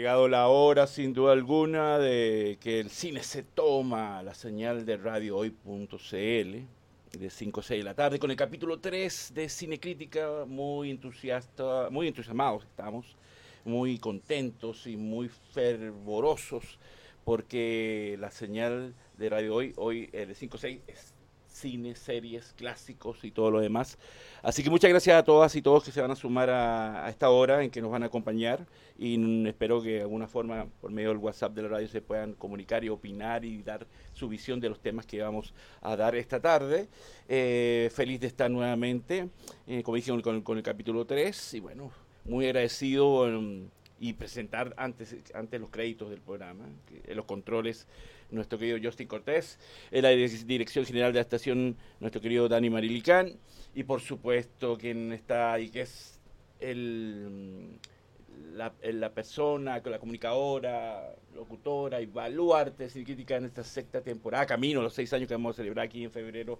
[0.00, 4.96] llegado la hora, sin duda alguna, de que el cine se toma la señal de
[4.96, 5.98] radiohoy.cl
[7.18, 10.90] de 5 a 6 de la tarde con el capítulo 3 de Cine Crítica, muy
[10.90, 13.14] entusiasta, muy entusiasmados estamos,
[13.66, 16.78] muy contentos y muy fervorosos
[17.22, 21.09] porque la señal de Radio Hoy, hoy eh, de 5 a 6 es
[21.60, 23.98] cine, series, clásicos y todo lo demás.
[24.42, 27.28] Así que muchas gracias a todas y todos que se van a sumar a, esta
[27.30, 28.66] hora en que nos van a acompañar
[28.98, 32.32] y espero que de alguna forma por medio del WhatsApp de la radio se puedan
[32.34, 36.40] comunicar y opinar y dar su visión de los temas que vamos a dar esta
[36.40, 36.88] tarde.
[37.28, 39.28] Eh, feliz de estar nuevamente,
[39.66, 41.90] eh, como dije, con, el capítulo 3 y bueno,
[42.24, 43.68] muy agradecido um,
[44.00, 46.64] y presentar antes, antes los créditos del programa,
[47.14, 47.86] los controles
[48.30, 49.58] nuestro querido Justin Cortés,
[49.90, 53.38] en la dirección general de la estación, nuestro querido Dani Marilicán,
[53.74, 56.18] y por supuesto quien está ahí, que es
[56.60, 57.78] el,
[58.54, 64.80] la, la persona, la comunicadora, locutora y baluarte de crítica en esta sexta temporada, camino
[64.80, 66.58] los seis años que vamos a celebrar aquí en febrero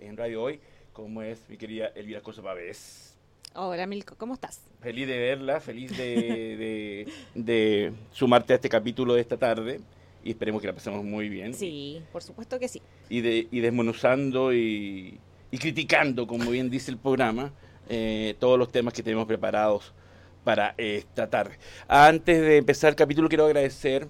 [0.00, 0.60] en Radio Hoy,
[0.92, 3.09] como es mi querida Elvira Cosa Pavés.
[3.54, 4.60] Hola Milko, ¿cómo estás?
[4.80, 9.80] Feliz de verla, feliz de, de sumarte a este capítulo de esta tarde
[10.22, 11.52] y esperemos que la pasemos muy bien.
[11.54, 12.80] Sí, por supuesto que sí.
[13.08, 15.18] Y, de, y desmenuzando y,
[15.50, 17.52] criticando, como bien dice el programa,
[17.88, 19.92] eh, todos los temas que tenemos preparados
[20.44, 21.58] para esta tarde.
[21.88, 24.06] Antes de empezar el capítulo, quiero agradecer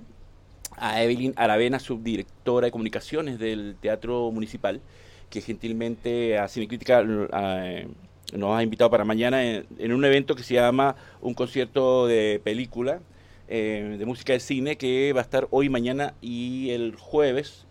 [0.77, 4.83] a Evelyn Aravena, subdirectora de comunicaciones del Teatro Municipal,
[5.31, 7.89] que gentilmente a Cinecrítica eh,
[8.33, 13.01] nos ha invitado para mañana en, un evento que se llama Un concierto de película
[13.49, 17.67] eh, de música de cine que va a estar hoy, mañana y el jueves,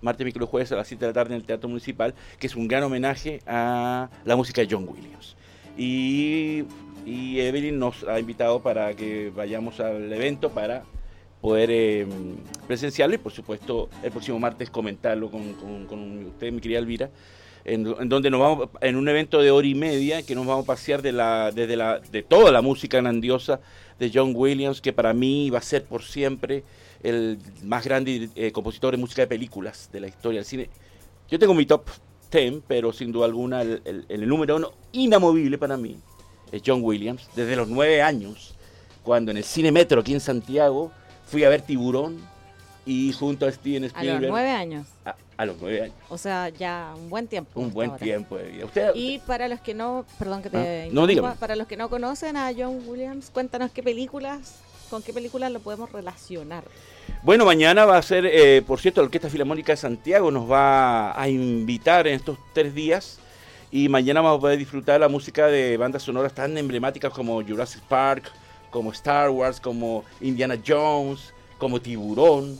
[0.00, 2.56] martes, miércoles, jueves a las 7 de la tarde en el Teatro Municipal, que es
[2.56, 5.36] un gran homenaje a la música de John Williams.
[5.76, 6.64] Y,
[7.06, 10.84] Evelyn nos ha invitado para que vayamos al evento para
[11.40, 12.06] poder eh,
[12.68, 17.10] presenciarlo y por supuesto el próximo martes comentarlo con, con usted, mi querida Elvira
[17.64, 20.66] en, donde nos vamos en un evento de hora y media que nos vamos a
[20.66, 23.60] pasear de la desde la de toda la música grandiosa
[23.98, 26.64] de John Williams que para mí va a ser por siempre
[27.02, 30.70] el más grande eh, compositor de música de películas de la historia del cine.
[31.28, 31.84] Yo tengo mi top
[32.30, 35.96] 10, pero sin duda alguna el, el número uno inamovible para mí
[36.50, 37.28] es John Williams.
[37.34, 38.54] Desde los nueve años,
[39.02, 40.92] cuando en el Cine Metro aquí en Santiago
[41.26, 42.18] fui a ver Tiburón
[42.84, 44.16] y junto a Steven Spielberg.
[44.16, 44.86] A los nueve años.
[45.36, 45.96] A, los nueve años.
[46.08, 47.60] O sea, ya un buen tiempo.
[47.60, 48.64] Un buen tiempo de vida.
[48.64, 50.90] Usted, y para los que no, perdón que te
[51.24, 51.36] ¿Ah?
[51.38, 54.56] para los que no conocen a John Williams, cuéntanos qué películas,
[54.90, 56.64] con qué películas lo podemos relacionar.
[57.22, 61.20] Bueno, mañana va a ser, eh, por cierto, la Orquesta Filarmónica de Santiago nos va
[61.20, 63.18] a invitar en estos tres días
[63.70, 67.80] y mañana vamos a poder disfrutar la música de bandas sonoras tan emblemáticas como Jurassic
[67.82, 68.30] Park,
[68.70, 72.58] como Star Wars, como Indiana Jones, como Tiburón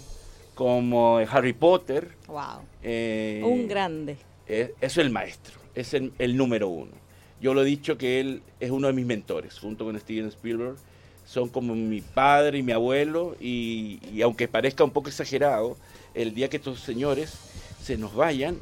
[0.55, 2.09] como Harry Potter.
[2.27, 2.63] Wow.
[2.83, 4.17] Eh, un grande.
[4.47, 6.93] Es, es, el maestro, es el, número uno.
[7.41, 10.77] Yo lo he dicho que él es uno de mis mentores, junto con Steven Spielberg.
[11.25, 15.77] Son como mi padre y mi abuelo, y, y aunque parezca un poco exagerado,
[16.15, 17.33] el día que estos señores
[17.81, 18.59] se nos vayan,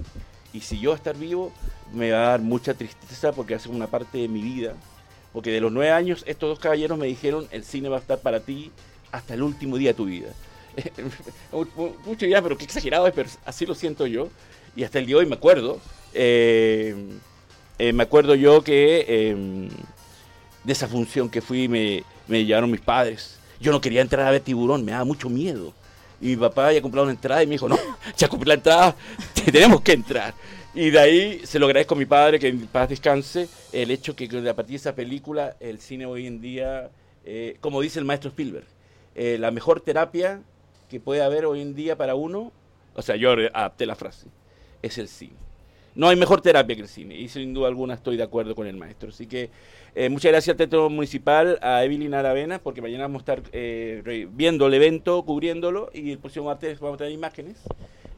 [0.53, 1.53] y si yo estar vivo,
[1.93, 4.75] me va a dar mucha tristeza porque hace una parte de mi vida.
[5.33, 8.19] Porque de los nueve años, estos dos caballeros me dijeron, el cine va a estar
[8.19, 8.71] para ti
[9.13, 10.33] hasta el último día de tu vida.
[12.07, 14.29] mucho ya, pero qué exagerado es, pero así lo siento yo.
[14.77, 15.81] Y hasta el día de hoy me acuerdo.
[16.15, 16.95] Eh,
[17.79, 19.69] eh, me acuerdo yo que em,
[20.65, 23.39] de esa función que fui me, me llevaron mis padres.
[23.61, 25.73] Yo no quería entrar a ver tiburón, me daba mucho miedo.
[26.21, 27.79] Y mi papá había comprado una entrada y me dijo, no,
[28.17, 28.95] ya compré la entrada,
[29.45, 30.35] tenemos que entrar.
[30.75, 34.15] Y de ahí se lo agradezco a mi padre, que en paz descanse, el hecho
[34.15, 36.91] que a partir de esa película, el cine hoy en día,
[37.25, 38.67] eh, como dice el maestro Spielberg,
[39.17, 40.41] la mejor terapia
[40.91, 42.53] que puede haber hoy en día para uno,
[42.95, 44.27] o sea, yo adapté la frase,
[44.83, 45.37] es el cine.
[45.95, 48.67] No hay mejor terapia que el cine, y sin duda alguna estoy de acuerdo con
[48.67, 49.09] el maestro.
[49.09, 49.51] Así que
[49.95, 54.29] eh, muchas gracias al Teatro Municipal, a Evelyn Aravena, porque mañana vamos a estar eh,
[54.33, 57.59] viendo el evento, cubriéndolo, y el próximo martes vamos a tener imágenes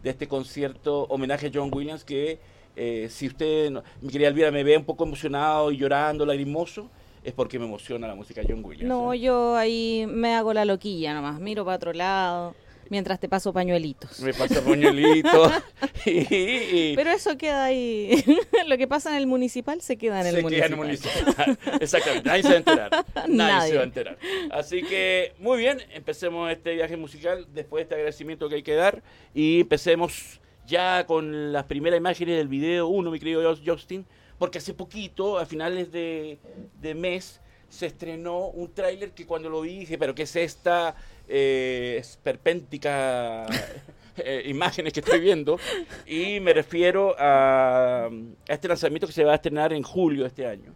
[0.02, 2.38] de este concierto homenaje a John Williams, que
[2.76, 6.90] eh, si usted, mi querida Elvira, me ve un poco emocionado y llorando, lagrimoso,
[7.22, 8.88] es porque me emociona la música de John Williams.
[8.88, 12.54] No, yo ahí me hago la loquilla nomás, miro para otro lado
[12.92, 14.20] mientras te paso pañuelitos.
[14.20, 15.50] Me paso pañuelitos.
[16.04, 18.22] Pero eso queda ahí.
[18.66, 20.52] Lo que pasa en el municipal se queda en el municipal.
[20.52, 21.58] Se queda en el municipal.
[21.80, 22.28] Exactamente.
[22.28, 23.04] Nadie se va a enterar.
[23.28, 24.18] Nadie, se va a enterar.
[24.50, 28.74] Así que, muy bien, empecemos este viaje musical después de este agradecimiento que hay que
[28.74, 29.02] dar
[29.32, 34.04] y empecemos ya con las primeras imágenes del video 1, mi querido Justin,
[34.38, 36.38] porque hace poquito, a finales de,
[36.78, 37.40] de mes,
[37.70, 40.94] se estrenó un tráiler que cuando lo vi dije, pero ¿qué es esta
[41.34, 43.46] eh, esperpéntica
[44.18, 45.58] eh, imágenes que estoy viendo?
[46.06, 48.10] Y me refiero a,
[48.46, 50.74] este lanzamiento que se va a estrenar en julio de este año,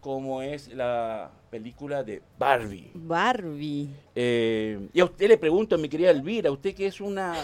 [0.00, 2.92] como es la película de Barbie.
[2.94, 3.88] Barbie.
[4.14, 7.34] Eh, y a usted le pregunto, mi querida Elvira, usted que es una,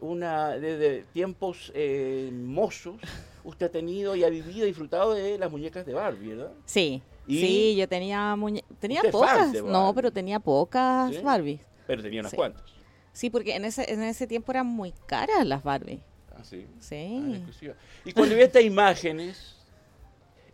[0.00, 2.96] una de, tiempos eh, mozos,
[3.44, 6.52] usted ha tenido y ha vivido y disfrutado de las muñecas de Barbie, ¿verdad?
[6.66, 7.02] Sí.
[7.26, 8.36] Sí, yo tenía
[8.78, 11.60] tenía pocas, no, pero tenía pocas Barbies.
[11.86, 12.64] Pero tenía unas cuantas.
[13.12, 16.00] Sí, porque en ese, en ese tiempo eran muy caras las Barbie.
[16.34, 16.66] Ah, sí.
[16.80, 17.44] Sí.
[17.68, 19.56] Ah, y cuando vi estas imágenes,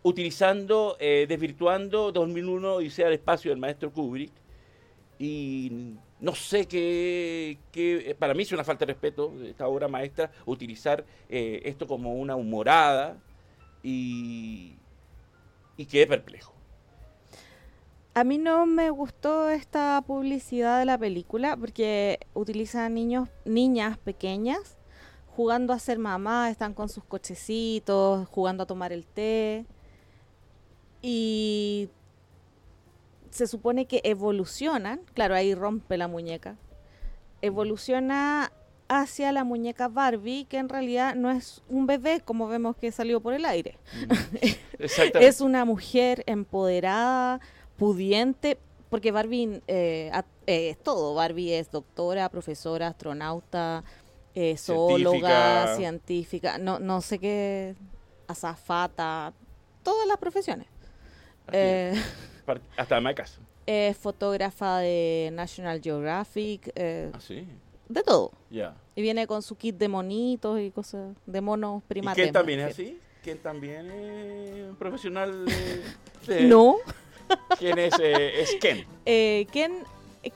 [0.03, 4.31] utilizando, eh, desvirtuando 2001 y sea el espacio del maestro Kubrick,
[5.17, 11.05] y no sé qué, para mí es una falta de respeto, esta obra maestra, utilizar
[11.29, 13.17] eh, esto como una humorada
[13.83, 14.73] y,
[15.77, 16.53] y quedé perplejo.
[18.13, 24.77] A mí no me gustó esta publicidad de la película porque utiliza niños, niñas pequeñas
[25.35, 29.65] jugando a ser mamá, están con sus cochecitos, jugando a tomar el té.
[31.01, 31.89] Y
[33.29, 36.57] se supone que evolucionan, claro, ahí rompe la muñeca,
[37.41, 38.51] evoluciona
[38.89, 43.21] hacia la muñeca Barbie, que en realidad no es un bebé como vemos que salió
[43.21, 43.77] por el aire.
[44.79, 47.39] es una mujer empoderada,
[47.81, 48.59] pudiente,
[48.91, 50.11] porque Barbie eh,
[50.45, 51.15] eh, es todo.
[51.15, 53.83] Barbie es doctora, profesora, astronauta,
[54.35, 57.73] eh, zoóloga, científica, no, no sé qué,
[58.27, 59.33] azafata,
[59.81, 60.67] todas las profesiones.
[61.51, 61.99] Eh,
[62.77, 63.41] hasta de caso.
[63.65, 66.71] Es fotógrafa de National Geographic.
[66.75, 67.19] Eh, ¿Ah,
[67.89, 68.31] de todo.
[68.51, 68.75] Ya.
[68.95, 72.19] Y viene con su kit de monitos y cosas, de monos primates.
[72.19, 72.99] ¿Y quién también es así?
[73.23, 75.45] ¿Quién también es un profesional
[76.27, 76.75] de, No.
[77.59, 78.85] ¿Quién es, eh, es Ken?
[79.05, 79.83] Eh, Ken?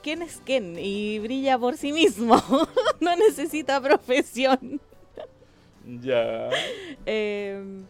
[0.02, 2.36] Ken es Ken y brilla por sí mismo.
[3.00, 4.80] no necesita profesión.
[5.84, 6.50] Ya.
[7.04, 7.84] Eh,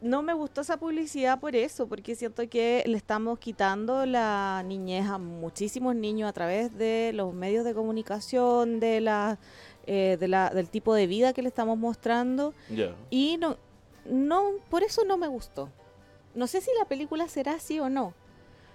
[0.00, 5.06] no me gustó esa publicidad por eso, porque siento que le estamos quitando la niñez
[5.06, 9.38] a muchísimos niños a través de los medios de comunicación, de la,
[9.86, 12.54] eh, de la del tipo de vida que le estamos mostrando.
[13.10, 13.58] Y no,
[14.06, 15.68] no, por eso no me gustó.
[16.34, 18.14] No sé si la película será así o no.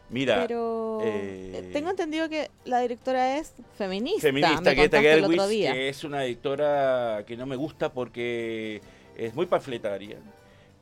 [0.10, 4.22] Mira, pero eh, tengo entendido que la directora es feminista.
[4.22, 8.82] Feminista, que es una directora que no me gusta porque
[9.18, 10.18] es muy panfletaria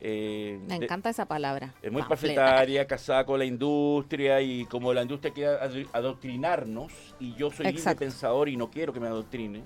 [0.06, 1.72] eh, Me encanta esa palabra.
[1.80, 5.56] Es muy panfletaria, casada con la industria y como la industria quiere
[5.92, 9.62] adoctrinarnos y yo soy libre pensador y no quiero que me adoctrine,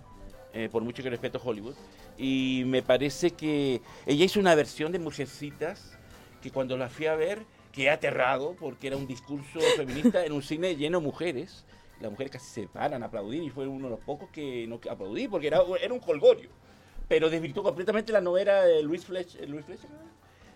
[0.52, 1.74] eh, por mucho que respeto Hollywood.
[2.16, 5.98] Y me parece que ella hizo una versión de Mujercitas
[6.40, 7.44] que cuando la fui a ver
[7.78, 11.64] quedé aterrado porque era un discurso feminista en un cine lleno de mujeres.
[12.00, 14.80] Las mujeres casi se paran a aplaudir y fue uno de los pocos que no
[14.90, 16.50] aplaudí porque era, era un colgorio.
[17.06, 19.48] Pero desvirtuó completamente la novela de Luis Fletcher.
[19.48, 19.88] Luis Fletcher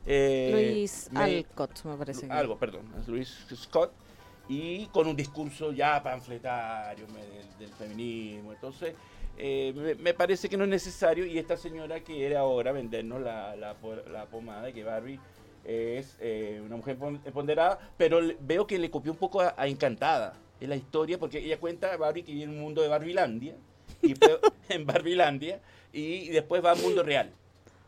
[0.04, 2.26] eh, Luis Alcott, me parece.
[2.28, 3.92] Algo, perdón, Luis Scott.
[4.48, 7.06] Y con un discurso ya panfletario
[7.58, 8.52] del, feminismo.
[8.52, 8.94] Entonces,
[9.38, 11.24] eh, me, parece que no es necesario.
[11.24, 13.76] Y esta señora quiere ahora vendernos la, la,
[14.10, 15.20] la pomada que Barbie
[15.64, 16.96] es eh, una mujer
[17.32, 21.58] ponderada, pero veo que le copió un poco a, Encantada en la historia, porque ella
[21.58, 23.54] cuenta a Barbie que vive en un mundo de Barbilandia,
[24.02, 24.14] y
[24.68, 25.60] en Barbilandia,
[25.92, 27.32] y después va al mundo real.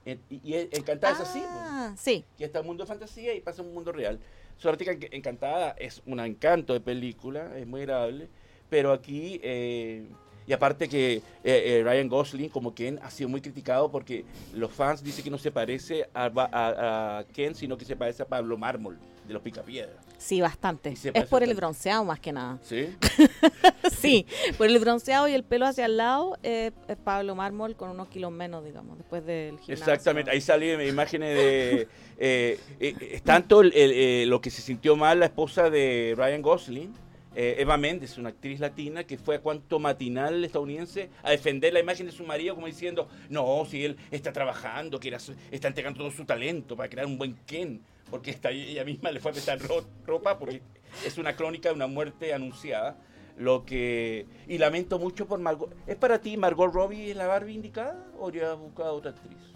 [0.04, 1.42] Y, Encantada es así.
[1.44, 2.24] Ah, sí.
[2.36, 4.18] Que está un mundo de fantasía y pasa un mundo real.
[4.58, 8.28] Suerte que Encantada es un encanto de película, es muy agradable,
[8.70, 10.06] pero aquí, eh,
[10.46, 14.72] y aparte que eh, eh, Ryan Gosling como Ken ha sido muy criticado porque los
[14.72, 18.56] fans dicen que no se parece a, a Ken, sino que se parece a Pablo
[18.56, 20.04] Mármol de los Picapiedras.
[20.18, 20.94] Sí, bastante.
[21.12, 22.58] Es por el bronceado más que nada.
[22.62, 22.94] ¿Sí?
[23.98, 26.72] sí, por el bronceado y el pelo hacia el lado, es
[27.02, 29.74] Pablo Mármol con unos kilos menos, digamos, después del gimnasio.
[29.74, 31.88] Exactamente, ahí salieron imágenes de...
[32.16, 36.94] Eh, eh, es tanto eh, lo que se sintió mal la esposa de Ryan Gosling,
[37.34, 42.06] Eva Méndez, una actriz latina que fue a cuanto matinal estadounidense a defender la imagen
[42.06, 45.14] de su marido como diciendo, no, si él está trabajando, que
[45.50, 49.20] está entregando todo su talento para crear un buen Ken porque está, ella misma le
[49.20, 49.58] fue a prestar
[50.06, 50.62] ropa porque
[51.04, 52.96] es una crónica de una muerte anunciada.
[53.36, 54.26] Lo que.
[54.46, 55.74] Y lamento mucho por Margot.
[55.88, 59.53] ¿Es para ti Margot Robbie la Barbie indicada o ya has buscado otra actriz?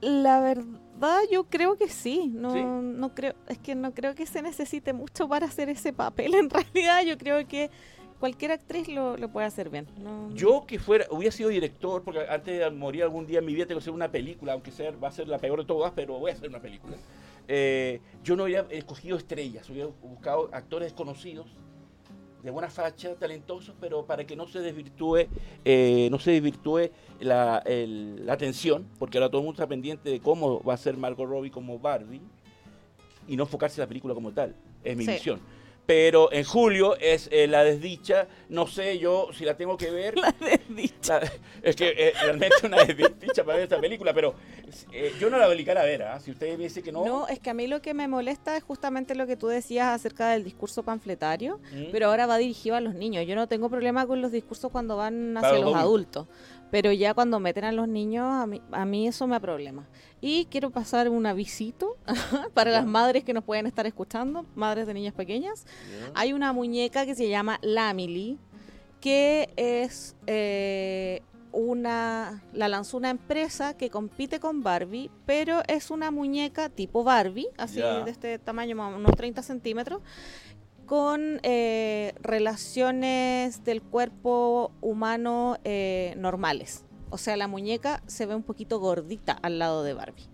[0.00, 2.30] La verdad, yo creo que sí.
[2.32, 6.34] No, no creo, es que no creo que se necesite mucho para hacer ese papel.
[6.38, 7.70] En realidad, yo creo que
[8.18, 9.86] cualquier actriz lo, puede hacer bien.
[10.34, 13.66] Yo que fuera, hubiera sido director, porque antes de morir algún día en mi vida
[13.66, 16.18] tengo que hacer una película, aunque sea, va a ser la peor de todas, pero
[16.18, 16.96] voy a hacer una película.
[17.48, 21.46] eh, yo no había escogido estrellas, hubiera buscado actores desconocidos,
[22.42, 25.26] de buena facha, talentosos, pero para que no se desvirtúe,
[25.64, 26.90] eh, no se desvirtúe
[27.20, 30.76] la, el- la atención, porque ahora todo el mundo está pendiente de cómo va a
[30.76, 32.20] ser Margot Robbie como Barbie,
[33.26, 34.54] y no enfocarse en la película como tal,
[34.84, 35.10] es mi Sí.
[35.12, 35.40] visión.
[35.88, 40.16] Pero en julio es eh, La Desdicha, no sé yo si la tengo que ver.
[40.18, 40.34] La-
[41.62, 44.34] es que eh, realmente una desdicha para ver esta película, pero
[44.92, 46.20] eh, yo no la voy a ver, ¿ah?
[46.20, 47.06] si usted me dice que no.
[47.06, 49.88] No, es que a mí lo que me molesta es justamente lo que tú decías
[49.88, 51.84] acerca del discurso panfletario, ¿Mm?
[51.90, 53.26] pero ahora va dirigido a los niños.
[53.26, 56.26] Yo no tengo problema con los discursos cuando van hacia los los adultos.
[56.26, 59.40] adultos, pero ya cuando meten a los niños, a mí, a mí eso me da
[59.40, 59.86] problema.
[60.20, 61.96] Y quiero pasar un avisito
[62.54, 65.66] para las madres que nos pueden estar escuchando, madres de niñas pequeñas.
[66.14, 68.38] Hay una muñeca que se llama Lamily,
[69.00, 71.22] que es eh,
[71.52, 72.42] una.
[72.52, 77.80] La lanzó una empresa que compite con Barbie, pero es una muñeca tipo Barbie, así
[77.80, 80.00] de este tamaño, unos 30 centímetros,
[80.88, 86.86] con eh, relaciones del cuerpo humano eh, normales.
[87.10, 90.28] O sea, la muñeca se ve un poquito gordita al lado de Barbie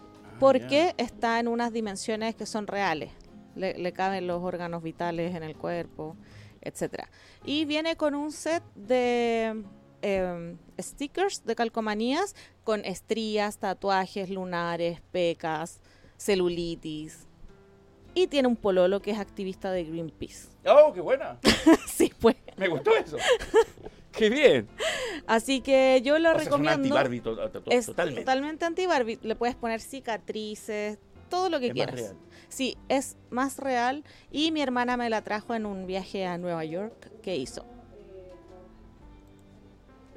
[0.00, 3.12] Ah, porque está en unas dimensiones que son reales.
[3.54, 6.16] Le, le caben los órganos vitales en el cuerpo,
[6.60, 7.08] etcétera.
[7.44, 9.64] Y viene con un set de
[10.02, 15.80] eh, stickers de calcomanías con estrías, tatuajes lunares, pecas,
[16.16, 17.28] celulitis.
[18.14, 20.48] Y tiene un pololo que es activista de Greenpeace.
[20.66, 21.38] ¡Oh, qué buena!
[21.86, 22.36] sí, pues.
[22.56, 23.16] Me gustó eso.
[24.12, 24.68] ¡Qué bien!
[25.26, 27.32] Así que yo lo O sea, es una recomiendo.
[27.50, 28.22] to- es totalmente.
[28.22, 29.18] totalmente anti-Barbie.
[29.22, 30.98] Le puedes poner cicatrices,
[31.28, 31.94] todo lo que Es más quieras.
[31.94, 32.16] real.
[32.48, 34.02] Sí, es más real
[34.32, 37.64] y mi hermana me la trajo en un viaje a Nueva York que hizo.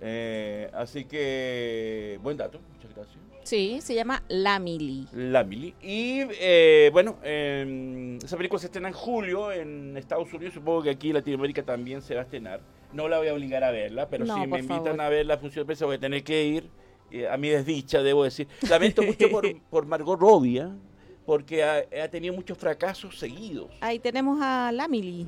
[0.01, 3.17] Eh, así que, buen dato, muchas gracias.
[3.43, 5.07] Sí, se llama La Mili.
[5.13, 5.73] La Mili.
[5.81, 10.53] Y eh, bueno, eh, esa película se estrena en julio en Estados Unidos.
[10.53, 12.61] Supongo que aquí en Latinoamérica también se va a estrenar.
[12.93, 15.01] No la voy a obligar a verla, pero No, si me invitan favor.
[15.01, 16.69] a ver la función de prensa voy a tener que ir.
[17.11, 18.47] Eh, a mi desdicha, debo decir.
[18.69, 20.71] Lamento mucho por, por Margot Robbie, ¿ah?
[21.25, 23.69] porque ha, ha tenido muchos fracasos seguidos.
[23.81, 25.27] Ahí tenemos a La Mili.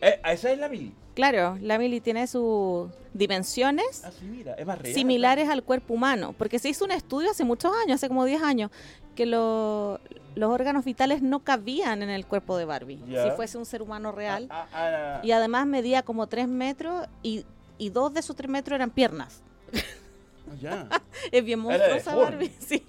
[0.00, 0.92] Eh, ¿Esa es la Mili?
[1.14, 4.94] Claro, la Mili tiene sus dimensiones Ah, sí, mira, es más real.
[4.94, 8.42] similares al cuerpo humano, porque se hizo un estudio hace muchos años, hace como 10
[8.42, 8.70] años,
[9.14, 10.00] que lo-
[10.34, 14.10] los órganos vitales no cabían en el cuerpo de Barbie, si fuese un ser humano
[14.10, 14.48] real.
[14.50, 17.44] Ah, ah, ah, Y además medía como 3 metros y,
[17.78, 19.42] y dos de esos 3 metros eran piernas.
[21.32, 22.14] Es bien monstruosa.
[22.16, 22.84] Barbie, sí,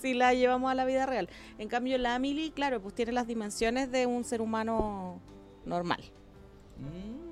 [0.00, 1.28] si la llevamos a la vida real.
[1.58, 5.18] En cambio, la Emily, claro, pues tiene las dimensiones de un ser humano
[5.64, 6.02] normal.
[6.78, 7.29] Mm.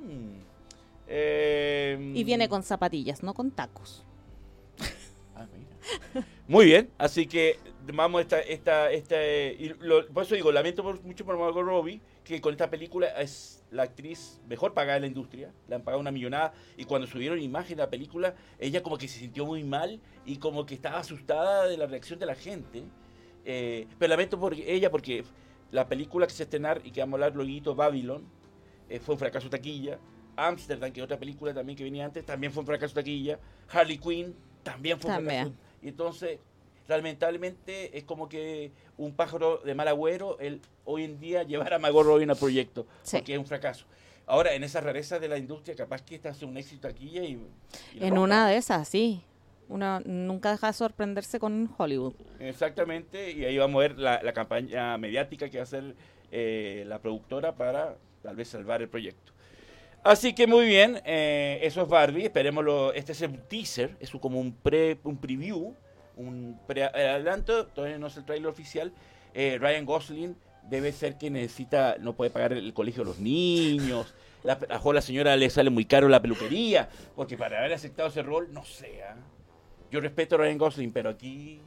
[1.07, 4.05] Eh, Y viene con zapatillas, no con tacos.
[5.35, 6.27] Ah, mira.
[6.47, 7.59] Muy bien, así que
[7.93, 11.65] vamos esta, esta, esta, eh, y lo- por eso digo, lamento por- mucho por Margot
[11.65, 15.83] Robbie, que con esta película es la actriz mejor pagada de la industria, le han
[15.83, 19.47] pagado una millonada, y cuando subieron imagen de la película, ella como que se sintió
[19.47, 22.83] muy mal y como que estaba asustada de la reacción de la gente.
[23.45, 25.25] Eh, pero lamento por ella porque
[25.71, 28.25] la película que se estrenar y que vamos a hablar luego, Babylon,
[28.89, 29.99] eh, fue un fracaso taquilla.
[30.37, 33.39] Amsterdam, que es otra película también que venía antes, también fue un fracaso taquilla.
[33.71, 35.53] Harley Quinn también fue un fracaso.
[35.83, 36.39] Y entonces,
[36.87, 41.79] lamentablemente, es como que un pájaro de mal agüero el hoy en día llevar a
[41.79, 43.17] Margot Robbie al proyecto, Sí.
[43.19, 43.87] porque es un fracaso.
[44.27, 47.33] Ahora, en esas rarezas de la industria, capaz que esta hace un éxito taquilla y...
[47.95, 48.21] y En rompa.
[48.21, 49.23] una de esas, sí.
[49.69, 52.15] Uno nunca deja de sorprenderse con Hollywood.
[52.41, 55.95] Exactamente, y ahí vamos a ver la, la campaña mediática que va a hacer
[56.31, 59.33] eh, la productora para tal vez salvar el proyecto.
[60.05, 64.41] Así que muy bien, eh, eso es Barbie, esperémoslo, este es un teaser, es como
[64.41, 65.75] un pre, un preview,
[66.17, 68.93] un pre adelanto, todavía no es el trailer oficial.
[69.35, 74.15] Eh, Ryan Gosling debe ser que necesita, no puede pagar el colegio de los niños,
[74.45, 78.23] la, a la señora le sale muy caro la peluquería, porque para haber aceptado ese
[78.23, 79.17] rol, no sé, ¿ah?
[79.91, 81.61] yo respeto a Ryan Gosling, pero aquí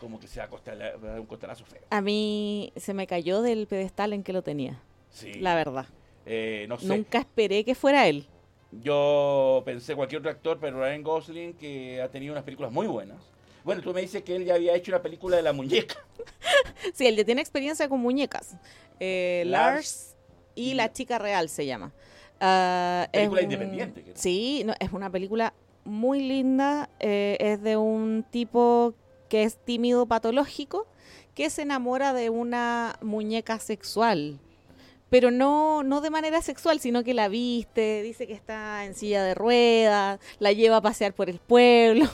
[0.00, 1.82] como que se va a costar un costalazo feo.
[1.90, 4.80] A mí se me cayó del pedestal en que lo tenía,
[5.10, 5.34] Sí.
[5.34, 5.86] la verdad.
[6.26, 6.86] Eh, no sé.
[6.86, 8.26] Nunca esperé que fuera él.
[8.72, 13.18] Yo pensé cualquier otro actor, pero Ryan Gosling, que ha tenido unas películas muy buenas.
[13.64, 15.96] Bueno, tú me dices que él ya había hecho una película de la muñeca.
[16.94, 18.56] Sí, él ya tiene experiencia con muñecas.
[19.00, 20.16] Eh, Lars Lars
[20.54, 21.92] y y- La chica real se llama.
[22.40, 24.14] Ah, es Película un- independiente, creo.
[24.16, 25.52] Sí, no, es una película
[25.84, 26.88] muy linda.
[27.00, 28.94] eh, es de un tipo
[29.28, 30.86] que es tímido patológico
[31.34, 34.38] que se enamora de una muñeca sexual.
[35.10, 39.24] Pero no, no de manera sexual, sino que la viste, dice que está en silla
[39.24, 42.08] de ruedas, la lleva a pasear por el pueblo.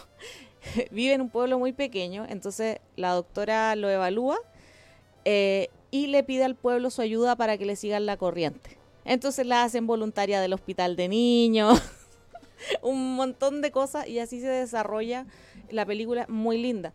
[0.91, 4.39] Vive en un pueblo muy pequeño, entonces la doctora lo evalúa
[5.25, 8.79] eh, y le pide al pueblo su ayuda para que le sigan la corriente.
[9.05, 11.81] Entonces la hacen voluntaria del hospital de niños,
[12.83, 15.27] un montón de cosas y así se desarrolla
[15.71, 16.93] la película muy linda.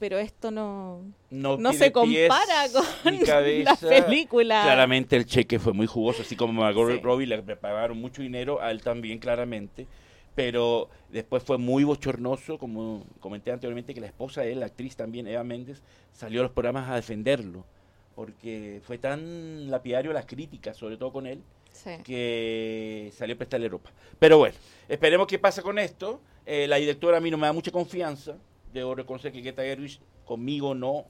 [0.00, 2.66] Pero esto no, No, se compara
[3.04, 3.20] con
[3.62, 4.62] la película.
[4.62, 6.98] Claramente el cheque fue muy jugoso, así como Margot Sí.
[7.02, 9.86] Robbie le pagaron mucho dinero, a él también claramente,
[10.34, 14.96] pero después fue muy bochornoso, como comenté anteriormente, que la esposa de él, la actriz
[14.96, 17.66] también, Eva Méndez, salió a los programas a defenderlo,
[18.14, 21.42] porque fue tan lapidario las críticas, sobre todo con él,
[21.72, 21.90] Sí.
[22.02, 23.90] que salió a prestarle ropa.
[24.18, 24.56] Pero bueno,
[24.88, 26.20] esperemos qué pasa con esto.
[26.46, 28.36] Eh, la directora a mí no me da mucha confianza.
[28.72, 31.04] Debo reconocer que Greta Gerwig conmigo no,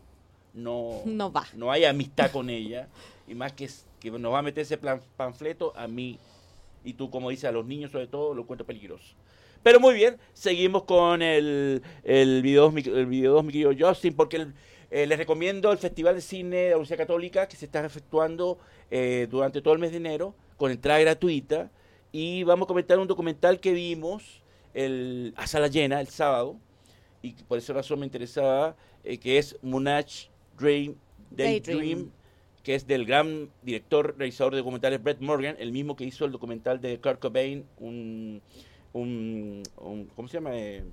[0.54, 1.46] no, No va.
[1.54, 2.88] no hay amistad con ella.
[3.28, 3.68] Y más que,
[4.00, 6.18] que nos va a meter ese plan, panfleto a mí
[6.84, 9.14] y tú, como dices, a los niños sobre todo, lo encuentro peligroso.
[9.62, 13.72] Pero muy bien, seguimos con el, el video 2, mi, el video 2, mi querido
[13.88, 14.54] Justin, porque el-
[14.90, 18.58] eh, les recomiendo el Festival de Cine de la Universidad Católica que se está efectuando
[18.90, 21.70] eh, durante todo el mes de enero con entrada gratuita.
[22.10, 24.42] Y vamos a comentar un documental que vimos
[24.74, 26.56] el, a sala llena el sábado
[27.22, 30.94] y por esa razón me interesaba, eh, que es Moonage Dream,
[31.30, 32.10] Daydream, Daydream.
[32.62, 36.32] que es del gran director, realizador de documentales Brett Morgan, el mismo que hizo el
[36.32, 38.40] documental de Kurt Cobain, un,
[38.92, 40.50] un, un- ¿cómo se llama?
[40.56, 40.84] Eh,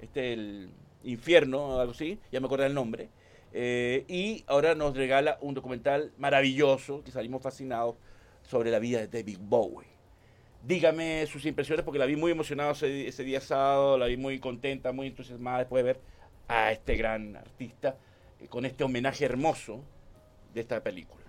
[0.00, 0.70] Este, el
[1.04, 3.08] Infierno, o algo así, ya me acuerdo el nombre.
[3.52, 7.96] Eh, y ahora nos regala un documental maravilloso, que salimos fascinados,
[8.42, 9.86] sobre la vida de David Bowie.
[10.62, 14.38] Dígame sus impresiones, porque la vi muy emocionado ese, ese día sábado, la vi muy
[14.40, 16.00] contenta, muy entusiasmada después de ver
[16.48, 17.96] a este gran artista
[18.40, 19.82] eh, con este homenaje hermoso
[20.52, 21.24] de esta película.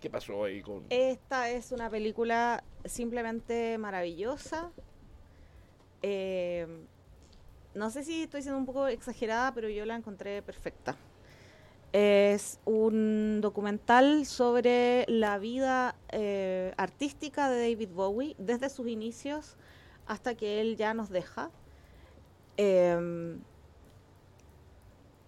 [0.00, 0.86] ¿Qué pasó ahí con...?
[0.90, 4.70] Esta es una película simplemente maravillosa.
[6.02, 6.66] Eh,
[7.74, 10.96] no sé si estoy siendo un poco exagerada, pero yo la encontré perfecta.
[11.98, 19.56] Es un documental sobre la vida eh, artística de David Bowie desde sus inicios
[20.06, 21.48] hasta que él ya nos deja.
[22.58, 23.38] Em,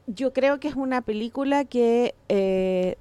[0.08, 2.98] yo creo que es una película que eh,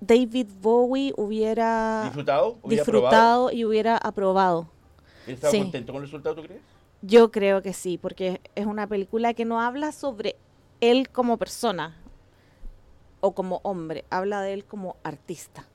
[0.00, 2.56] David Bowie hubiera ¿Disfrutado?
[2.64, 4.70] Disfrutado y hubiera aprobado.
[5.26, 5.58] ¿Él estaba Sí.
[5.58, 6.62] contento con el resultado, tú crees?
[7.02, 10.36] Yo creo que sí, porque es una película que no habla sobre
[10.80, 11.99] él como persona
[13.20, 15.66] o como hombre, habla de él como artista,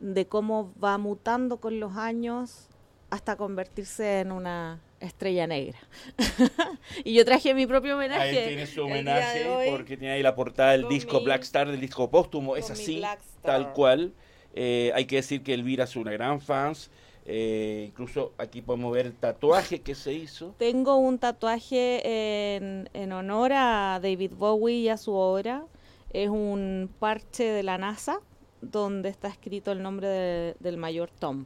[0.00, 2.68] de cómo va mutando con los años
[3.10, 5.78] hasta convertirse en una estrella negra.
[7.04, 8.22] y yo traje mi propio homenaje.
[8.38, 9.70] Ahí tiene su homenaje hoy.
[9.70, 12.56] porque tiene ahí la portada del disco mi- Black Star, del disco póstumo.
[12.56, 13.02] Es así,
[13.42, 14.12] tal cual.
[14.54, 16.90] Eh, hay que decir que Elvira es una gran fans.
[17.28, 20.54] Eh, incluso aquí podemos ver el tatuaje que se hizo.
[20.58, 25.64] Tengo un tatuaje en, en honor a David Bowie y a su obra.
[26.10, 28.20] Es un parche de la NASA
[28.60, 31.44] donde está escrito el nombre de- del mayor Tom.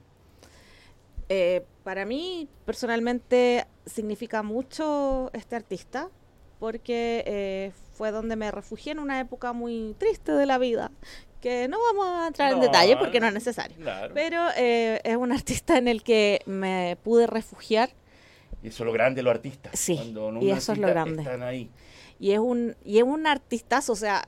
[1.28, 6.08] Eh, para mí, personalmente, significa mucho este artista
[6.58, 10.90] porque eh, fue donde me refugié en una época muy triste de la vida,
[11.40, 13.76] que no vamos a entrar en detalle porque no es necesario.
[13.78, 14.12] Claro.
[14.12, 17.90] Pero eh, es un artista en el que me pude refugiar
[18.62, 19.78] Y eso es lo grande de los artistas.
[19.78, 21.22] Sí, Cuando y eso es lo grande.
[21.22, 21.70] Están ahí.
[22.18, 24.26] Y es un, y es un artistazo, o sea,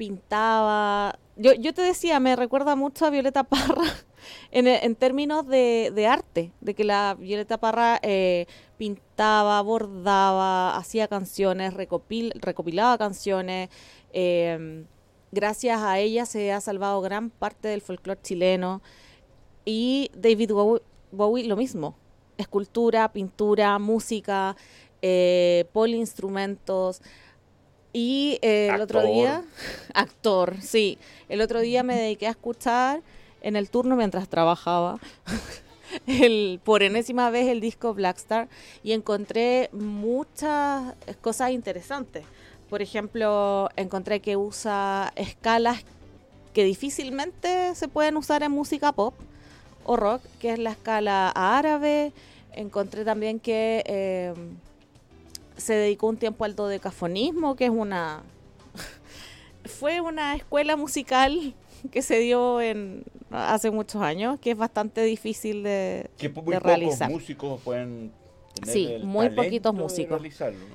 [0.00, 1.18] pintaba.
[1.36, 3.84] Yo, yo te decía, me recuerda mucho a Violeta Parra
[4.50, 8.46] en, en términos de, de arte, de que la Violeta Parra eh,
[8.78, 13.68] pintaba, bordaba, hacía canciones, recopil- recopilaba canciones.
[14.14, 14.84] eh,
[15.32, 18.80] gracias a ella se ha salvado gran parte del folclore chileno.
[19.66, 20.82] Y David Bowie,
[21.12, 21.94] Bowie lo mismo.
[22.38, 24.56] Escultura, pintura, música,
[25.02, 27.02] eh, poliinstrumentos.
[27.92, 29.42] Y eh, el otro día,
[29.94, 30.98] actor, sí.
[31.28, 33.02] El otro día me dediqué a escuchar
[33.42, 34.98] en el turno mientras trabajaba.
[36.06, 38.48] el, por enésima vez el disco Blackstar
[38.82, 42.24] y encontré muchas cosas interesantes.
[42.68, 45.82] Por ejemplo, encontré que usa escalas
[46.54, 49.14] que difícilmente se pueden usar en música pop
[49.84, 52.12] o rock, que es la escala árabe.
[52.52, 54.34] Encontré también que eh,
[55.60, 58.22] se dedicó un tiempo al dodecafonismo, que es una...
[59.64, 61.54] fue una escuela musical
[61.90, 66.54] que se dio en hace muchos años, que es bastante difícil de, Que de muy
[66.54, 67.10] pocos realizar.
[67.10, 68.12] músicos pueden
[68.54, 70.22] tener Sí, el muy poquitos de músicos.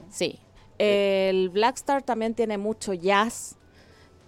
[0.10, 0.40] Sí.
[0.78, 3.56] El Blackstar también tiene mucho jazz,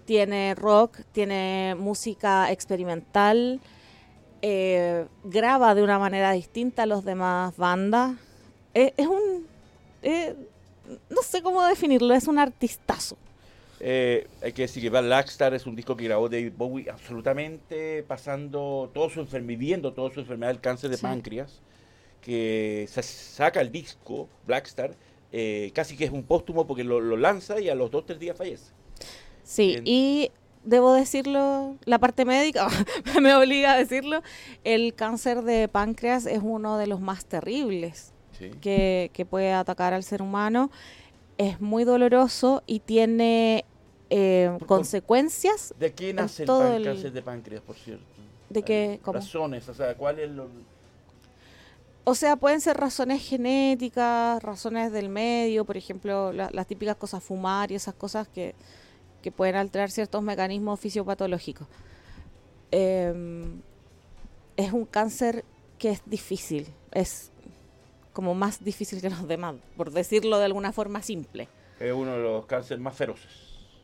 [0.05, 3.59] tiene rock, tiene música experimental,
[4.41, 8.15] eh, graba de una manera distinta a los demás bandas.
[8.73, 9.47] Eh, es un...
[10.07, 10.35] eh,
[11.09, 13.17] no sé cómo definirlo, es un artistazo.
[13.79, 18.03] Eh, hay que decir que Bad Lackstar es un disco que grabó David Bowie absolutamente
[18.03, 21.01] pasando todo su enfermedad, viviendo toda su enfermedad del cáncer de Sí.
[21.03, 21.61] páncreas,
[22.21, 24.95] que se saca el disco Blackstar,
[25.31, 28.17] eh, casi que es un póstumo porque lo, lo lanza y a los dos tres
[28.19, 28.71] días fallece.
[29.43, 30.31] Sí, y
[30.63, 32.67] debo decirlo, la parte médica
[33.21, 34.23] me obliga a decirlo,
[34.63, 38.51] el cáncer de páncreas es uno de los más terribles Sí.
[38.61, 40.69] que, que puede atacar al ser humano.
[41.37, 43.63] Es muy doloroso y tiene
[44.09, 48.03] eh, consecuencias ¿De qué nace el todo pan- el- cáncer de páncreas, por cierto?
[48.49, 50.47] de que, Hay como, Razones, o sea, ¿cuál es lo...?
[52.05, 57.21] o sea, pueden ser razones genéticas, razones del medio, por ejemplo, la- las típicas cosas
[57.21, 58.55] fumar y esas cosas que,
[59.21, 61.67] que pueden alterar ciertos mecanismos fisiopatológicos.
[62.71, 63.61] Em,
[64.55, 65.43] es un cáncer
[65.77, 67.31] que es difícil, es
[68.17, 71.47] como más difícil que los demás, por decirlo de alguna forma simple.
[71.79, 73.29] Es uno de los cánceres más feroces.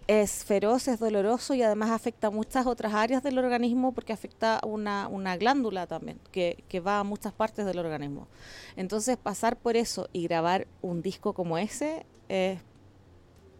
[0.07, 4.57] Es feroz, es doloroso y además afecta a muchas otras áreas del organismo porque afecta
[4.57, 8.27] a una, una glándula también, que, que va a muchas partes del organismo.
[8.75, 12.59] Entonces pasar por eso y grabar un disco como ese es,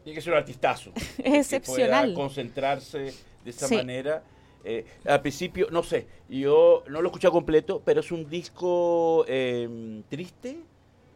[0.03, 0.91] Tiene que ser un artistazo.
[0.95, 2.13] es que pueda excepcional.
[2.15, 3.75] concentrarse de esa Sí.
[3.75, 4.23] manera.
[4.65, 9.26] Eh, al principio, no sé, yo no lo he escuchado completo, pero es un disco
[9.28, 10.58] eh, triste,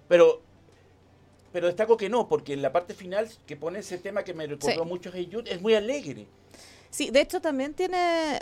[0.08, 0.42] pero
[1.54, 4.46] pero destaco que no, porque en la parte final que pone ese tema que me
[4.46, 4.90] recordó Sí.
[4.90, 6.28] mucho a Hey Jude, es muy alegre.
[6.90, 8.40] Sí, de hecho también tiene...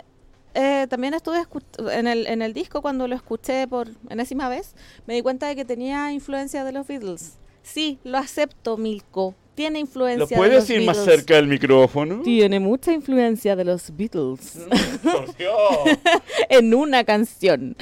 [0.54, 1.44] eh, también estuve
[1.92, 4.74] en el, en el disco cuando lo escuché por enésima vez,
[5.06, 7.38] me di cuenta de que tenía influencia de los Beatles.
[7.62, 9.34] Sí, lo acepto, Milko.
[9.56, 11.26] Tiene influencia de los Beatles.
[11.26, 12.22] del micrófono?
[12.22, 14.58] Tiene mucha influencia de los Beatles
[15.02, 15.54] Por Dios.
[16.48, 17.74] en una canción,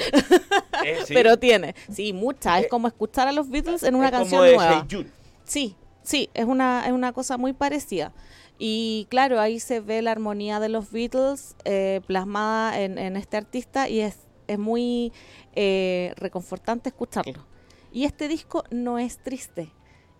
[0.84, 1.12] Eh, sí.
[1.12, 2.58] pero tiene, sí, mucha.
[2.60, 4.86] Es Eh, como escuchar a los Beatles en una Es como canción es nueva.
[4.88, 5.06] Hey.
[5.44, 8.12] Sí, sí, es una, es una cosa muy parecida.
[8.58, 13.36] Y claro, ahí se ve la armonía de los Beatles eh, plasmada en, en este
[13.36, 15.12] artista y es, es muy
[15.56, 17.44] eh, reconfortante escucharlo.
[17.92, 19.70] Y este disco no es triste,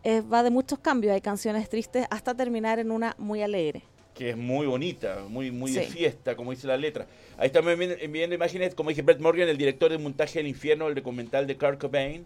[0.04, 3.82] eh, va de muchos cambios, hay canciones tristes hasta terminar en una muy alegre.
[4.14, 7.06] que es muy bonita, muy, muy de fiesta, como dice la letra.
[7.36, 10.94] Ahí estamos viendo, imágenes, como dije, Brett Morgan, el director de Montaje del Infierno, el
[10.94, 12.24] documental de Kurt Cobain,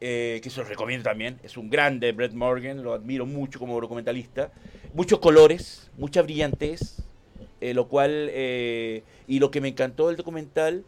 [0.00, 1.38] eh, que se los recomiendo también.
[1.44, 4.50] Es un grande Brett Morgan, lo admiro mucho como documentalista.
[4.94, 7.02] Muchos colores, mucha brillantez,
[7.60, 10.84] eh, lo cual, y lo que me encantó del documental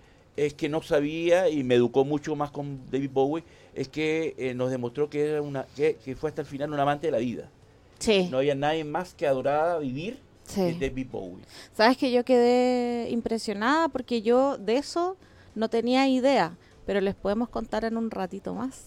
[0.47, 4.55] es que no sabía y me educó mucho más con David Bowie, es que eh,
[4.55, 7.19] nos demostró que, era una, que, que fue hasta el final un amante de la
[7.19, 7.51] vida.
[7.99, 10.79] Sí, No había nadie más que adorara vivir que sí.
[10.81, 11.45] David Bowie.
[11.75, 15.19] Sabes que yo quedé impresionada porque yo de eso
[15.55, 18.87] no tenía idea, pero les podemos contar en un ratito más.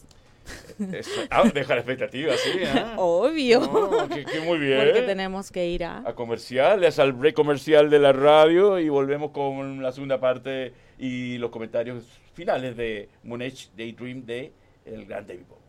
[0.94, 1.22] Eso.
[1.30, 2.60] Ah, deja la expectativa, sí.
[2.66, 2.96] ¿ah?
[2.98, 3.60] Obvio.
[3.62, 4.80] No, que, que muy bien.
[4.84, 6.00] Porque tenemos que ir a...
[6.08, 11.38] A comerciales, al break comercial de la radio y volvemos con la segunda parte y
[11.38, 12.04] los comentarios
[12.34, 14.52] finales de Moonage Daydream de
[14.86, 15.64] el gran David Bowie.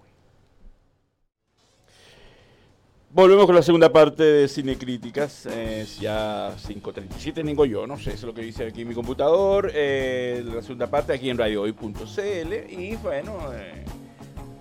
[3.10, 5.46] Volvemos con la segunda parte de Cine Críticas.
[5.46, 9.70] Es ya 5.37, tengo yo, no sé, eso es lo que dice aquí mi computador.
[9.72, 12.72] Eh, la segunda parte aquí en radiohoy.cl.
[12.72, 13.84] Y bueno, eh,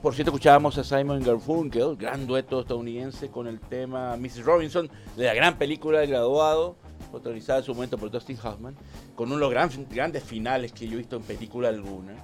[0.03, 4.43] por cierto, escuchábamos a Simon Garfunkel, gran dueto estadounidense, con el tema Mrs.
[4.43, 6.75] Robinson, de la gran película El Graduado,
[7.09, 8.75] protagonizada en su momento por Dustin Hoffman,
[9.15, 12.15] con uno de los gran- grandes finales que yo he visto en película alguna.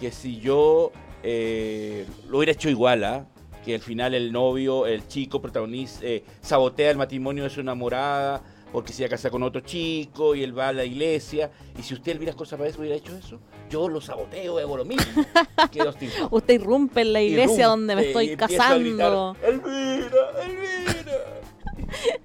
[0.00, 3.26] Que si yo eh, lo hubiera hecho igual, ¿ah?
[3.66, 8.42] que al final el novio, el chico protagonista, eh, sabotea el matrimonio de su enamorada
[8.72, 11.50] porque se iba a casar con otro chico y él va a la iglesia.
[11.78, 15.24] Y si usted, Elvira Cosa Pérez, hubiera hecho eso, yo lo saboteo, hago lo mismo
[15.72, 15.82] que.
[16.30, 19.36] Usted irrumpe en la iglesia Irrumpe donde me y estoy empieza a gritar, casando.
[19.46, 21.40] Elvira, Elvira.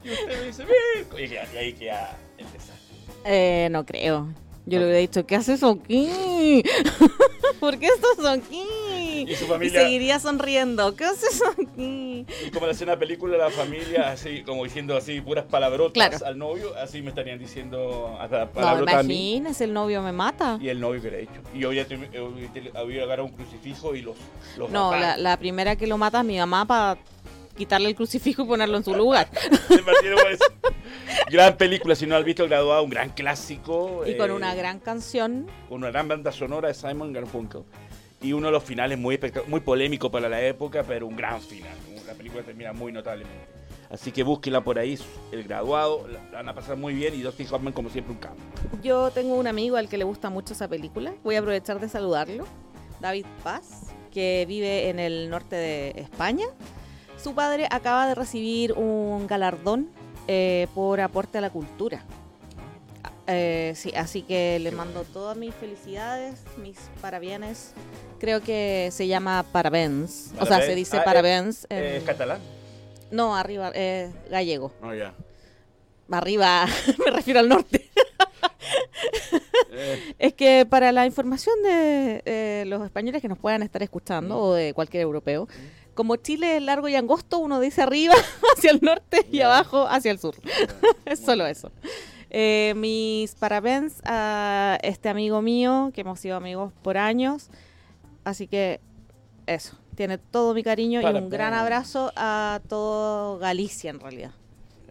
[0.04, 2.96] Y usted me dice, ya- y ahí queda el desastre.
[3.26, 4.28] Eh, no creo.
[4.66, 6.64] Yo le hubiera dicho, ¿qué haces aquí?
[7.60, 8.62] ¿Por qué estás aquí?
[9.28, 10.96] Y su Y familia, seguiría sonriendo.
[10.96, 12.26] ¿Qué haces aquí?
[12.48, 16.26] y como la escena de película, la familia, así, como diciendo así, puras palabrotas Claro.
[16.26, 19.36] al novio, así me estarían diciendo hasta No, palabrotas a mí.
[19.36, 20.58] imagínese, el novio me mata.
[20.62, 21.42] Y el novio que le ha hecho.
[21.54, 21.86] Y yo había,
[22.76, 24.16] había agarrado un crucifijo y los,
[24.58, 26.98] los No, la, la primera que lo mata es mi mamá para
[27.58, 29.30] quitarle el crucifijo y ponerlo en su lugar.
[30.32, 30.46] Eso.
[31.30, 34.04] Gran película, si no has visto el graduado, un gran clásico.
[34.08, 35.48] Y con eh, una gran canción.
[35.68, 37.64] con una gran banda sonora de Simon Garfunkel.
[38.22, 41.76] Y uno de los finales muy, muy polémico para la época, pero un gran final.
[42.06, 43.62] La película termina muy notablemente.
[43.90, 44.98] Así que búsquela por ahí,
[45.34, 48.20] el graduado, la la van a pasar muy bien y Dustin Hoffman como siempre un
[48.20, 48.42] campo.
[48.82, 51.14] Yo tengo un amigo al que le gusta mucho esa película.
[51.24, 52.46] Voy a aprovechar de saludarlo.
[53.02, 56.46] David Paz, que vive en el norte de España.
[57.22, 59.90] Su padre acaba de recibir un galardón
[60.28, 62.06] eh, por aporte a la cultura.
[63.34, 67.74] Eh, sí, así que le mando todas mis felicidades, mis parabienes.
[68.20, 70.32] Creo que se llama parabens.
[70.34, 70.76] O sea, se Parabéns.
[70.76, 71.66] dice Ah, parabens.
[71.70, 72.40] Eh, en- ¿Es catalán?
[73.12, 74.72] no, arriba, eh, gallego.
[74.82, 75.14] No, ya.
[76.12, 76.66] Arriba,
[77.06, 77.90] me refiero al norte.
[79.72, 84.38] Eh, Es que para la información de eh, los españoles que nos puedan estar escuchando
[84.38, 85.48] o de cualquier europeo,
[85.94, 88.14] como Chile es largo y angosto, uno dice arriba
[88.58, 89.46] hacia el norte y Ya.
[89.48, 90.36] abajo hacia el sur.
[91.06, 91.72] es solo eso.
[92.34, 97.50] Eh, mis parabéns a este amigo mío, que hemos sido amigos por años.
[98.24, 98.80] Así que
[99.48, 104.32] eso, tiene todo mi cariño y un gran abrazo a todo Galicia en realidad.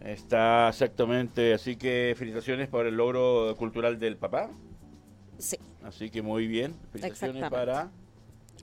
[0.05, 4.51] Está exactamente, así que felicitaciones por el logro cultural del papá.
[5.39, 5.57] Sí.
[5.83, 6.75] Así que muy bien.
[6.91, 7.89] Felicitaciones para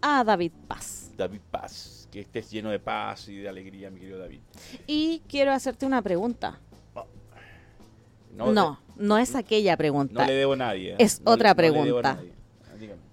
[0.00, 1.10] A David Paz.
[1.16, 2.08] David Paz.
[2.12, 4.40] Que estés lleno de paz y de alegría, mi querido David.
[4.86, 6.60] Y quiero hacerte una pregunta.
[8.34, 10.26] No, No, no, es aquella No pregunta.
[10.26, 10.92] le debo a nadie.
[10.92, 10.96] ¿eh?
[10.98, 12.14] Es No le- otra no le debo a pregunta.
[12.14, 12.32] nadie.
[12.32, 12.38] Ah.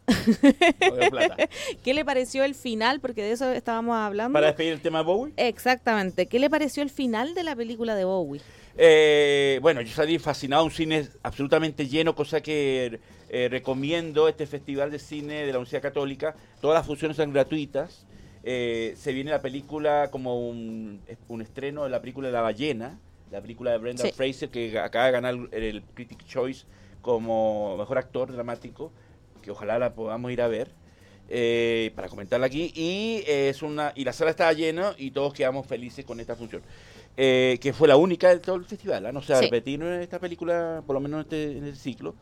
[1.05, 1.35] No plata.
[1.83, 2.99] ¿Qué le pareció el final?
[2.99, 4.33] Porque de eso estábamos hablando.
[4.33, 5.33] Para despedir el tema de Bowie.
[5.37, 6.27] Exactamente.
[6.27, 8.41] ¿Qué le pareció el final de la película de Bowie?
[8.77, 12.99] Eh, bueno, yo salí fascinado, un cine absolutamente lleno, cosa que
[13.29, 16.35] eh, recomiendo este Festival de Cine de la Universidad Católica.
[16.61, 18.05] Todas las funciones son gratuitas.
[18.43, 22.99] Eh, se viene la película como un, un estreno de la película de La Ballena,
[23.35, 24.13] la película de Brendan Sí.
[24.13, 26.65] Fraser, que acaba de ganar el, Critic Choice
[27.01, 28.91] como mejor actor dramático,
[29.41, 30.69] que ojalá la podamos ir a ver.
[31.27, 35.33] eh, para comentarla aquí y eh, es una y la sala estaba llena y todos
[35.33, 36.61] quedamos felices con esta función
[37.17, 39.11] eh, que fue la única de todo el festival, ¿ah?
[39.11, 39.49] no se va a Sí.
[40.01, 42.13] esta película, por lo menos en este, en este ciclo.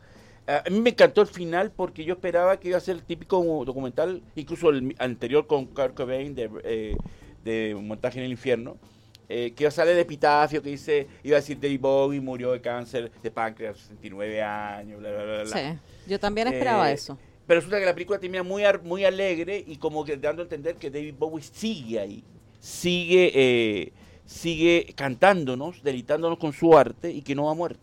[0.46, 3.02] Ah, A mí me encantó el final porque yo esperaba que iba a ser el
[3.02, 6.96] típico documental, incluso el anterior con Kurt Cobain de, eh,
[7.44, 8.78] de Montaje en el Infierno,
[9.28, 12.52] eh, que iba a salir de epitafio que dice, iba a decir David Bowie murió
[12.52, 15.46] de cáncer de páncreas a 69 años, bla, bla, bla, bla.
[15.46, 17.18] Sí, yo también esperaba Eh, eso.
[17.46, 20.76] Pero resulta que la película termina muy, muy alegre y como que dando a entender
[20.76, 22.24] que David Bowie sigue ahí,
[22.58, 23.92] sigue, eh,
[24.24, 27.80] sigue cantándonos, deleitándonos con su arte y que no ha muerto.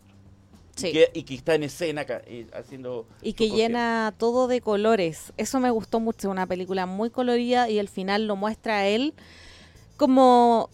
[0.74, 0.88] Sí.
[0.88, 3.06] Y, que, y que está en escena eh, haciendo...
[3.20, 5.32] Y que llena todo de colores.
[5.36, 9.14] Eso me gustó mucho, una película muy colorida y el final lo muestra a él
[9.96, 10.70] como,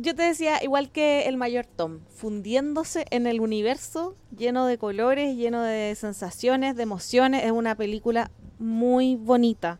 [0.00, 5.36] yo te decía, igual que el mayor Tom, fundiéndose en el universo lleno de colores,
[5.36, 7.44] lleno de sensaciones, de emociones.
[7.44, 9.78] Es una película muy bonita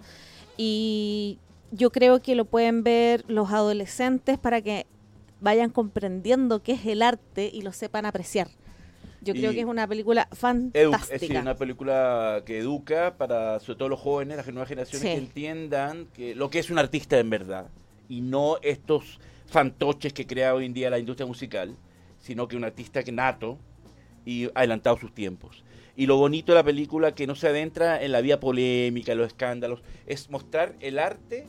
[0.56, 1.38] y
[1.72, 4.87] yo creo que lo pueden ver los adolescentes para que
[5.40, 8.48] vayan comprendiendo qué es el arte y lo sepan apreciar.
[9.22, 11.14] Yo creo que es una película fantástica.
[11.14, 15.09] es decir, una película que educa para, sobre todo los jóvenes, las nuevas generaciones, Sí.
[15.14, 17.66] que entiendan que lo que es un artista en verdad.
[18.09, 21.74] Y no estos fantoches que crea hoy en día la industria musical,
[22.18, 23.58] sino que un artista que nato
[24.24, 25.64] y adelantado sus tiempos.
[25.96, 29.18] Y lo bonito de la película que no se adentra en la vía polémica, en
[29.18, 31.46] los escándalos, es mostrar el arte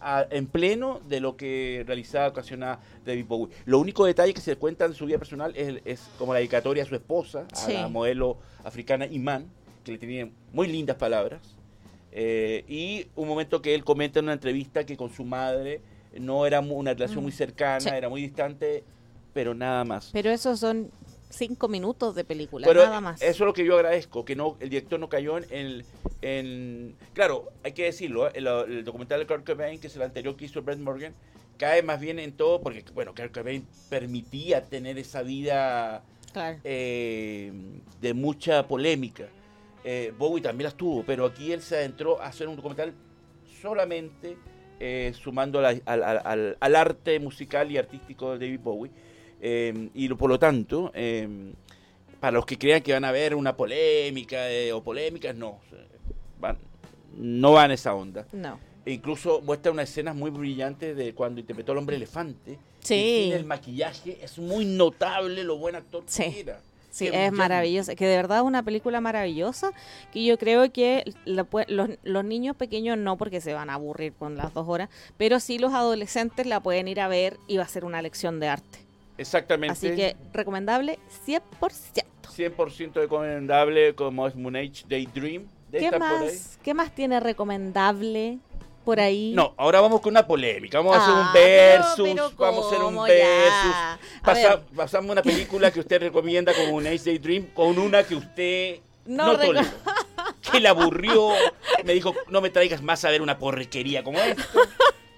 [0.00, 3.54] a- en pleno de lo que realizaba, ocasionaba David Bowie.
[3.66, 6.82] Lo único detalle que se cuenta de su vida personal es, es como la dedicatoria
[6.82, 9.46] a su esposa, a la modelo africana Iman,
[9.84, 11.40] que le tenía muy lindas palabras.
[12.12, 15.80] Eh, y un momento que él comenta en una entrevista que con su madre
[16.18, 17.22] no era una relación Mm.
[17.22, 17.88] muy cercana, Sí.
[17.88, 18.84] era muy distante,
[19.32, 20.10] pero nada más.
[20.12, 20.90] Pero esos son
[21.28, 23.22] cinco minutos de película, Pero nada más.
[23.22, 25.84] eso es lo que yo agradezco, que no el director no cayó en, en-
[26.22, 28.32] en- claro, hay que decirlo, ¿eh?
[28.34, 31.14] el, el documental de Kurt Cobain, que es el anterior que hizo Brent Morgan,
[31.56, 36.58] cae más bien en todo, porque bueno, Kurt Cobain permitía tener esa vida Claro.
[36.64, 37.52] eh,
[38.00, 39.28] de mucha polémica.
[39.84, 42.92] Eh, Bowie también las tuvo, pero aquí él se adentró a hacer un documental
[43.62, 44.36] solamente
[44.80, 48.90] eh, sumando la- al, al- al- arte musical y artístico de David Bowie.
[49.42, 51.28] Eh, y por lo tanto, eh,
[52.18, 55.60] para los que crean que van a ver una polémica eh, o polémicas, no.
[56.40, 56.58] Van-
[57.16, 58.26] no van a esa onda.
[58.32, 58.58] No.
[58.86, 62.58] E incluso muestra unas escenas muy brillantes de cuando interpretó al hombre elefante.
[62.80, 63.26] Sí.
[63.28, 66.22] Y el maquillaje es muy notable lo buen actor Sí.
[66.32, 66.60] que era.
[66.90, 67.94] Sí, Que es maravillosa.
[67.94, 69.72] Que de verdad es una película maravillosa.
[70.12, 74.12] Que yo creo que la los, los niños pequeños no, porque se van a aburrir
[74.12, 74.88] con las dos horas.
[75.16, 78.40] Pero sí los adolescentes la pueden ir a ver y va a ser una lección
[78.40, 78.78] de arte.
[79.18, 79.72] Exactamente.
[79.72, 82.04] Así que recomendable 100%.
[82.36, 85.46] 100% recomendable como es Moon Age Daydream.
[85.70, 88.38] De ¿Qué más, ¿Qué más tiene recomendable
[88.84, 89.32] por ahí?
[89.34, 90.78] No, ahora vamos con una polémica.
[90.78, 92.08] Vamos a hacer Ah, un pero- versus.
[92.08, 93.74] pero vamos a hacer un ¿cómo versus.
[94.22, 98.76] Pasa- pasamos una película que usted recomienda como Moon Age Daydream con una que usted
[99.06, 99.66] No no, toleró.
[100.52, 101.30] Que le aburrió.
[101.84, 104.42] Me dijo, no me traigas más a ver una porrequería como esta.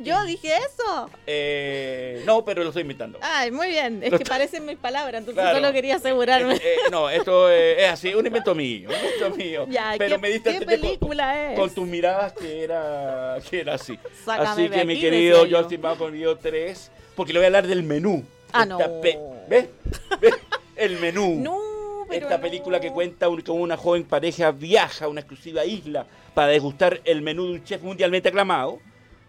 [0.05, 1.11] Yo dije eso.
[1.27, 3.19] Eh, no, pero lo estoy inventando.
[3.23, 4.03] Ay, muy bien.
[4.03, 5.59] Es Lo que parecen mis palabras, entonces Claro.
[5.59, 6.55] solo quería asegurarme.
[6.57, 9.67] Eh, eh, no, esto eh, es así, un invento mío, un invento mío.
[9.71, 11.59] ya, pero ¿qué, me diste ¿qué entender con- película es?
[11.59, 13.99] con tus miradas que era, que era así.
[14.25, 15.67] Sácame así que mi querido yo.
[15.81, 18.25] Vamos con video 3, porque le voy a hablar del menú.
[18.53, 19.01] Ah, Esta no.
[19.01, 19.67] pe- ¿Ves?
[20.21, 20.35] ¿Ves?
[20.77, 21.37] El menú.
[21.43, 22.43] No, pero Esta no.
[22.43, 27.01] película que cuenta un- cómo una joven pareja viaja a una exclusiva isla para degustar
[27.05, 28.81] el menú de un chef mundialmente aclamado.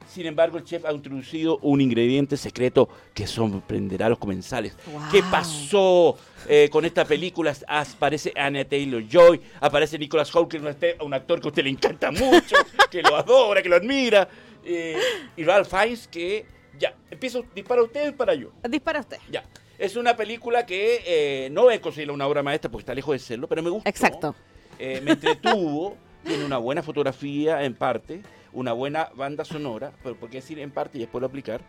[0.08, 4.76] Sin embargo, el chef ha introducido un ingrediente secreto que sorprenderá a los comensales.
[5.12, 7.54] ¿Qué pasó eh, con esta película?
[7.68, 10.64] Aparece Anna Taylor-Joy, aparece Nicholas Hoult, que es
[11.02, 12.56] un, actor que a usted le encanta mucho,
[12.92, 14.28] que lo adora, que lo admira.
[14.66, 14.98] eh,
[15.36, 16.46] y Ralph Fiennes, que
[16.78, 18.52] ya, empiezo, dispara usted, dispara yo.
[18.70, 19.18] Dispara usted.
[19.32, 19.44] Ya.
[19.78, 23.20] Es una película que eh, no es considerada una obra maestra porque está lejos de
[23.20, 23.90] serlo, pero me gustó.
[23.90, 24.36] Exacto.
[24.80, 28.22] Me entretuvo, tiene una buena fotografía en parte,
[28.54, 31.62] una buena banda sonora, pero por qué decir en parte y después lo aplicar.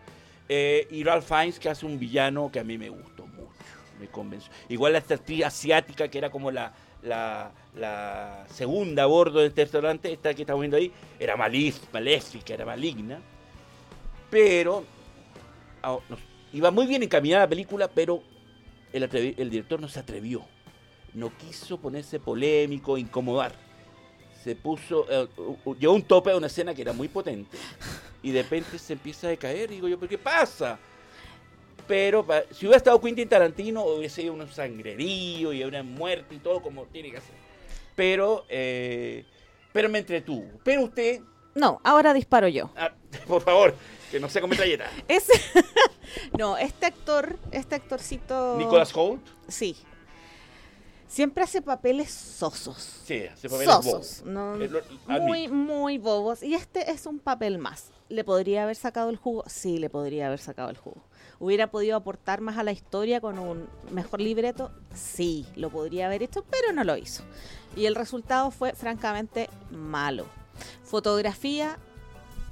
[0.49, 3.51] Eh, y Ralph Fiennes que hace un villano que a mí me gustó mucho,
[3.99, 4.53] me convenció.
[4.69, 10.13] Igual la actriz asiática que era como la, la, segunda a bordo de este restaurante,
[10.13, 13.21] esta que estamos viendo ahí, era maléfica, era maligna.
[14.31, 14.85] Pero
[15.83, 15.99] ah,
[16.53, 18.23] iba muy bien encaminada la película, pero
[18.93, 20.45] el, el director no se atrevió.
[21.15, 23.53] No quiso ponerse polémico, incomodar.
[24.45, 25.27] Se puso, eh,
[25.81, 27.57] llegó a un tope de una escena que era muy potente
[28.23, 29.71] y de repente se empieza a decaer.
[29.71, 30.79] Y digo yo, ¿pero qué pasa?
[31.89, 36.61] Pero si hubiera estado Quentin Tarantino, hubiese sido un sangrerío y una muerte y todo
[36.61, 37.35] como tiene que ser.
[37.97, 39.25] Pero, eh,
[39.73, 40.45] pero me entretuvo.
[40.63, 41.21] Pero usted,
[41.55, 42.71] No, ahora disparo yo.
[42.77, 42.93] ah,
[43.27, 43.75] por favor,
[44.11, 44.91] que no sea con metralleta.
[45.09, 45.33] Ese...
[46.39, 48.57] no, este actor, este actorcito...
[48.59, 49.75] Nicolas Holt, Sí.
[51.09, 53.01] Siempre hace papeles sosos.
[53.05, 53.85] sí, hace papeles Sosos.
[53.93, 54.23] bobos.
[54.25, 56.43] no- Eh, lo- muy, muy bobos.
[56.43, 57.91] Y este es un papel más.
[58.09, 59.45] ¿Le podría haber sacado el jugo?
[59.47, 61.03] Sí, le podría haber sacado el jugo.
[61.41, 64.71] ¿Hubiera podido aportar más a la historia con un mejor libreto?
[64.95, 67.23] Sí, lo podría haber hecho, pero no lo hizo.
[67.77, 70.27] Y el resultado fue francamente malo.
[70.85, 71.79] Fotografía,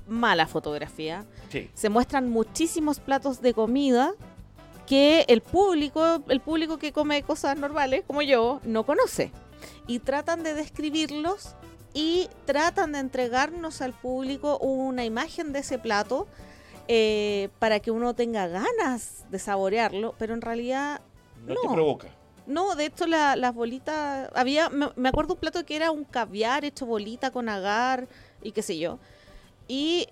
[0.08, 1.24] mala fotografía.
[1.50, 1.70] Sí.
[1.74, 4.14] Se muestran muchísimos platos de comida
[4.92, 9.32] que el público, el público que come cosas normales como yo, no conoce.
[9.86, 11.54] Y tratan de describirlos
[11.94, 16.26] y tratan de entregarnos al público una imagen de ese plato
[16.88, 21.00] eh, para que uno tenga ganas de saborearlo, pero en realidad
[21.46, 21.60] No, No.
[21.62, 22.08] te provoca.
[22.46, 26.04] no, de hecho la- las bolitas, había, me, me acuerdo un plato que era un
[26.04, 28.08] caviar hecho bolita con agar
[28.42, 28.98] y qué sé yo.
[29.68, 30.06] Y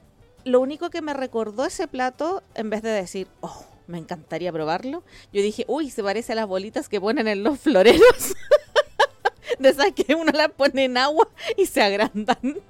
[0.44, 5.02] lo único que me recordó ese plato, en vez de decir, oh, me encantaría probarlo,
[5.32, 8.34] yo dije, uy, se parece a las bolitas que ponen en los floreros.
[9.58, 12.60] de esas que uno las pone en agua y se agrandan.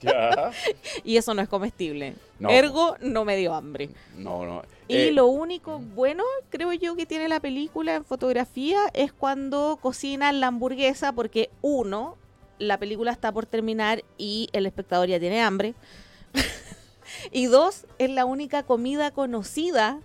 [0.00, 0.50] Ya.
[1.04, 2.14] Y eso no es comestible.
[2.38, 2.50] No.
[2.50, 3.90] Ergo, no me dio hambre.
[4.16, 4.62] No, no.
[4.88, 9.78] Y Eh, lo único bueno, creo yo, que tiene la película en fotografía es cuando
[9.80, 12.16] cocinan la hamburguesa, porque uno,
[12.58, 15.74] la película está por terminar y el espectador ya tiene hambre.
[17.32, 20.00] y dos, es la única comida conocida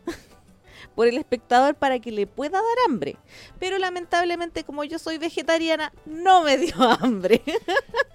[0.97, 3.17] por el espectador para que le pueda dar hambre.
[3.60, 7.39] Pero lamentablemente, como yo soy vegetariana, no me dio hambre.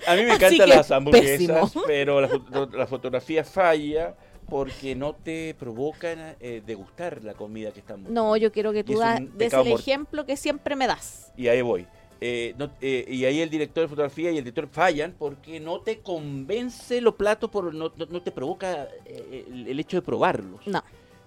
[0.05, 1.39] A mí me encantan las hamburguesas,
[1.71, 1.85] pésimo.
[1.87, 2.29] pero la,
[2.73, 4.17] la fotografía falla
[4.49, 8.99] porque no te provocan eh, degustar la comida que están no, yo quiero que tú
[8.99, 11.33] das- des el ejemplo que siempre me das.
[11.37, 11.87] Y ahí voy.
[12.21, 15.81] Eh, no- eh, y ahí el director de fotografía y el director fallan porque no
[15.83, 20.67] te convence los platos, por, no, no- no te provoca el, el hecho de probarlos.
[20.67, 20.83] No.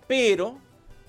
[0.05, 0.57] Pero,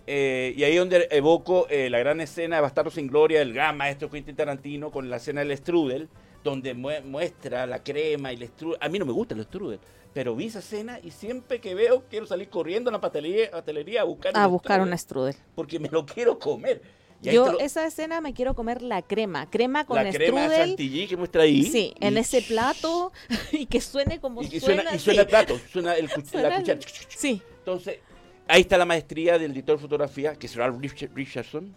[0.06, 3.52] eh, y ahí es donde evoco eh, la gran escena de Bastardos sin Gloria del
[3.52, 6.08] gran maestro Quentin Tarantino con la escena del strudel,
[6.44, 8.78] donde mue- muestra la crema y el strudel.
[8.80, 9.80] A mí no me gusta el strudel,
[10.14, 14.02] pero vi esa escena y siempre que veo quiero salir corriendo a la pastelería, pastelería
[14.02, 15.34] a buscar, A buscar strudel, un strudel.
[15.54, 16.82] Porque me lo quiero comer.
[17.22, 20.68] Yo lo- esa escena me quiero comer la crema, crema con la crema de strudel.
[20.68, 21.62] chantilly que muestra ahí.
[21.64, 23.10] Sí, en ese plato
[23.52, 24.82] y que suene como Y, y suena.
[24.82, 26.80] suena, y suena el plato, suena el, Suena la el- cuchara.
[27.08, 27.98] Sí, Entonces,
[28.48, 31.74] ahí está la maestría del director de fotografía, que es Ralph Rich- Richardson,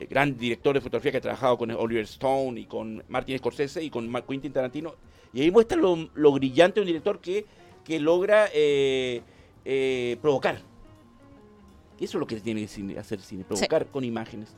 [0.00, 3.82] el gran director de fotografía que ha trabajado con Oliver Stone y con Martin Scorsese
[3.82, 4.94] y con Quentin Tarantino.
[5.32, 7.46] Y ahí muestra lo, lo brillante de un director que,
[7.84, 9.22] que logra eh,
[9.64, 10.58] eh, provocar.
[12.00, 14.48] Y eso es lo que tiene que hacer cine, provocar con imágenes.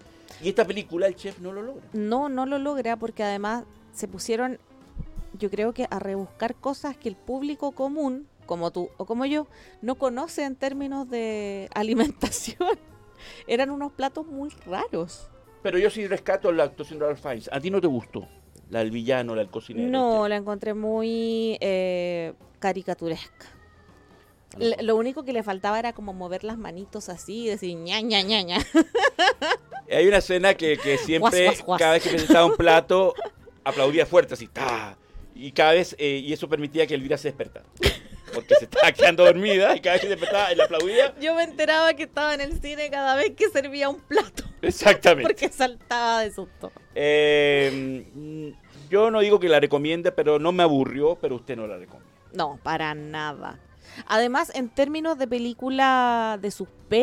[0.43, 1.82] Y esta película, el chef no lo logra.
[1.93, 4.59] no, no lo logra porque además se pusieron,
[5.39, 9.47] yo creo que a rebuscar cosas que el público común, como tú o como yo,
[9.82, 12.78] no conoce en términos de alimentación.
[13.47, 15.28] Eran unos platos muy raros.
[15.62, 17.49] Pero yo sí rescato la actuación de Ralph Fiennes.
[17.53, 18.28] ¿A ti no te gustó?
[18.70, 19.88] La del villano, la del cocinero.
[19.88, 23.47] No, la encontré muy eh, caricaturesca.
[24.59, 28.01] L- Lo único que le faltaba era como mover las manitos así y decir ña,
[28.01, 28.59] ña, ña, ña.
[29.90, 31.78] Hay una escena que, que siempre, Guas, guas, guas.
[31.78, 33.14] cada vez que presentaba un plato,
[33.64, 34.97] aplaudía fuerte, así, ¡ta!
[35.34, 37.66] Y cada vez, eh, y eso permitía que Elvira se despertara.
[38.35, 41.14] Porque se estaba quedando dormida y cada vez que despertaba, él aplaudía.
[41.20, 45.22] Yo me enteraba que estaba en el cine cada vez que servía un plato Exactamente.
[45.22, 46.72] porque saltaba de susto.
[46.95, 48.53] Eh,
[48.91, 52.12] yo no digo que la recomiende, pero no me aburrió, pero usted no la recomienda.
[52.32, 53.59] No, para nada.
[54.07, 56.51] Además, en términos de película de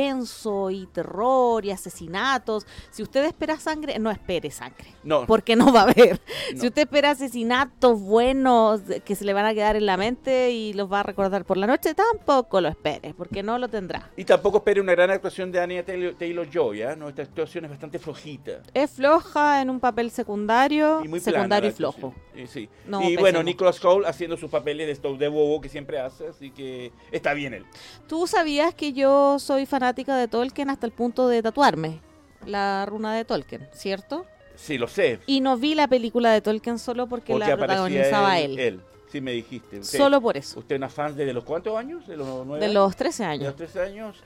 [0.01, 4.93] suspenso y terror y asesinatos, si usted espera sangre, no espere sangre.
[5.03, 6.19] No, Porque no va a haber.
[6.53, 6.59] No.
[6.61, 10.73] Si usted espera asesinatos buenos que se le van a quedar en la mente y
[10.73, 14.09] los va a recordar por la noche, tampoco lo espere, porque no lo tendrá.
[14.17, 16.81] Y tampoco espere una gran actuación de Anya Taylor- Taylor-Joy.
[16.97, 17.07] ¿no?
[17.07, 18.61] Esta actuación es bastante flojita.
[18.73, 22.13] Es floja en un papel secundario, Y muy secundario y flojo.
[22.35, 22.67] Y, sí.
[22.85, 23.41] No, y bueno.
[23.43, 27.33] Nicholas Cole haciendo sus papeles de Stove de bobo que siempre hace, así que está
[27.33, 27.65] bien él.
[28.07, 31.99] ¿Tú sabías que yo soy fanática de Tolkien hasta el punto de tatuarme
[32.45, 34.27] la runa de Tolkien, cierto?
[34.55, 35.19] Sí, lo sé.
[35.25, 38.81] Y no vi la película de Tolkien solo porque, Porque la protagonizaba él, él.
[39.11, 39.79] Sí, me dijiste.
[39.79, 40.59] Usted, Solo por eso.
[40.59, 42.05] ¿Usted es una fan de los cuántos años?
[42.07, 42.75] ¿De los nueve De años?
[42.75, 43.43] los 13 de años.
[43.47, 44.17] los 13 años.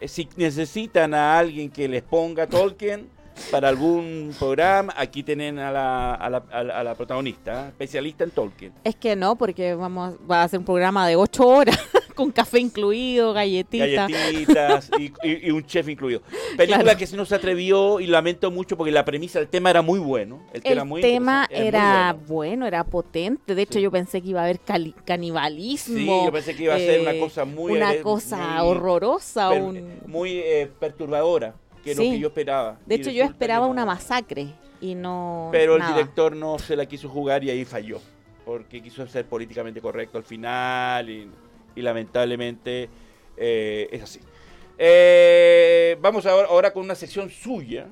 [0.00, 3.08] Eh, si necesitan a alguien que les ponga Tolkien
[3.50, 7.68] para algún programa, aquí tienen a la, a la, a la- a la protagonista, ¿eh?
[7.68, 8.72] especialista en Tolkien.
[8.84, 11.78] Es que no, porque vamos va a ser un programa de 8 horas
[12.14, 14.06] con café incluido, galletita.
[14.08, 16.22] Galletitas y, y- y un chef incluido.
[16.56, 16.98] Película Claro.
[16.98, 20.40] que sí se atrevió y lamento mucho porque la premisa, el tema era muy bueno.
[20.52, 22.34] El, El era muy tema era muy bueno.
[22.34, 22.66] bueno.
[22.66, 23.54] era potente.
[23.54, 23.82] De hecho, Sí.
[23.82, 25.96] yo pensé que iba a haber cali- canibalismo.
[25.96, 27.72] Sí, yo pensé que iba a ser una eh, cosa muy...
[27.72, 29.50] una cosa muy- horrorosa.
[29.50, 32.10] per- un- muy eh, perturbadora, que es lo Sí.
[32.12, 32.78] que yo esperaba.
[32.86, 34.48] De hecho, yo esperaba una masacre
[34.80, 35.48] y no.
[35.52, 38.00] Pero el director no se la quiso jugar y ahí falló.
[38.44, 41.30] Porque quiso ser políticamente correcto al final y,
[41.74, 42.88] y lamentablemente
[43.36, 44.20] eh, es así.
[44.78, 47.86] Eh, vamos ahora, ahora con una sección suya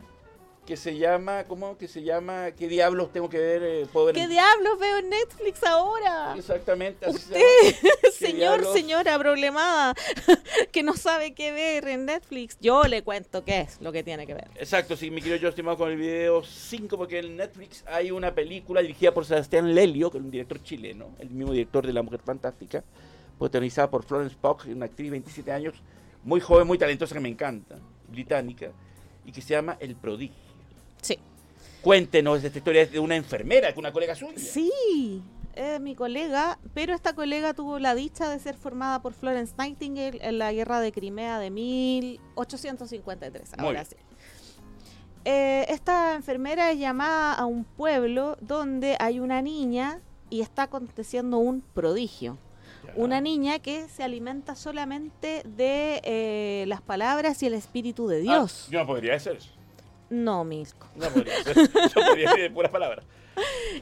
[0.66, 2.52] que se llama, ¿cómo que se llama?
[2.52, 3.62] ¿Qué diablos tengo que ver?
[3.64, 6.34] eh, puedo ver ¿Qué en- diablos veo en Netflix ahora?
[6.36, 7.04] Exactamente.
[7.04, 7.78] así Usted, llama.
[8.02, 8.72] ¿Qué Señor, diablos?
[8.72, 9.94] señora problemada,
[10.72, 14.24] que no sabe qué ver en Netflix, yo le cuento qué es lo que tiene
[14.24, 14.48] que ver.
[14.54, 18.32] Exacto, sí, me quiero yo estimado con el video 5 porque en Netflix hay una
[18.32, 22.02] película dirigida por Sebastián Lelio, que es un director chileno, el mismo director de La
[22.02, 22.84] Mujer Fantástica,
[23.42, 25.74] protagonizada por Florence Pugh, una actriz de 27 años,
[26.22, 27.76] muy joven, muy talentosa que me encanta,
[28.08, 28.70] británica,
[29.24, 30.36] y que se llama El Prodigio.
[31.00, 31.18] Sí.
[31.82, 34.38] Cuéntenos esta historia de una enfermera, que una colega suya.
[34.38, 34.70] Sí,
[35.56, 40.20] es mi colega, pero esta colega tuvo la dicha de ser formada por Florence Nightingale
[40.22, 43.54] en la guerra de Crimea de 1853.
[43.58, 43.86] Muy Ahora bien.
[43.90, 43.96] sí.
[45.24, 51.38] Eh, esta enfermera es llamada a un pueblo donde hay una niña y está aconteciendo
[51.38, 52.38] un prodigio.
[52.84, 52.92] Ya.
[52.96, 58.22] Una niña que se alimenta solamente de eh, las palabras y el espíritu de Ah,
[58.22, 58.68] Dios.
[58.70, 59.50] yo no podría hacer eso.
[60.10, 60.86] No, Milko.
[60.96, 61.70] No podría hacer eso.
[61.94, 63.04] Yo podría decir puras palabras.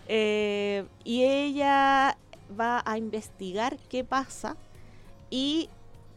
[0.07, 2.17] Eh, y ella
[2.59, 4.57] va a investigar qué pasa
[5.29, 5.69] y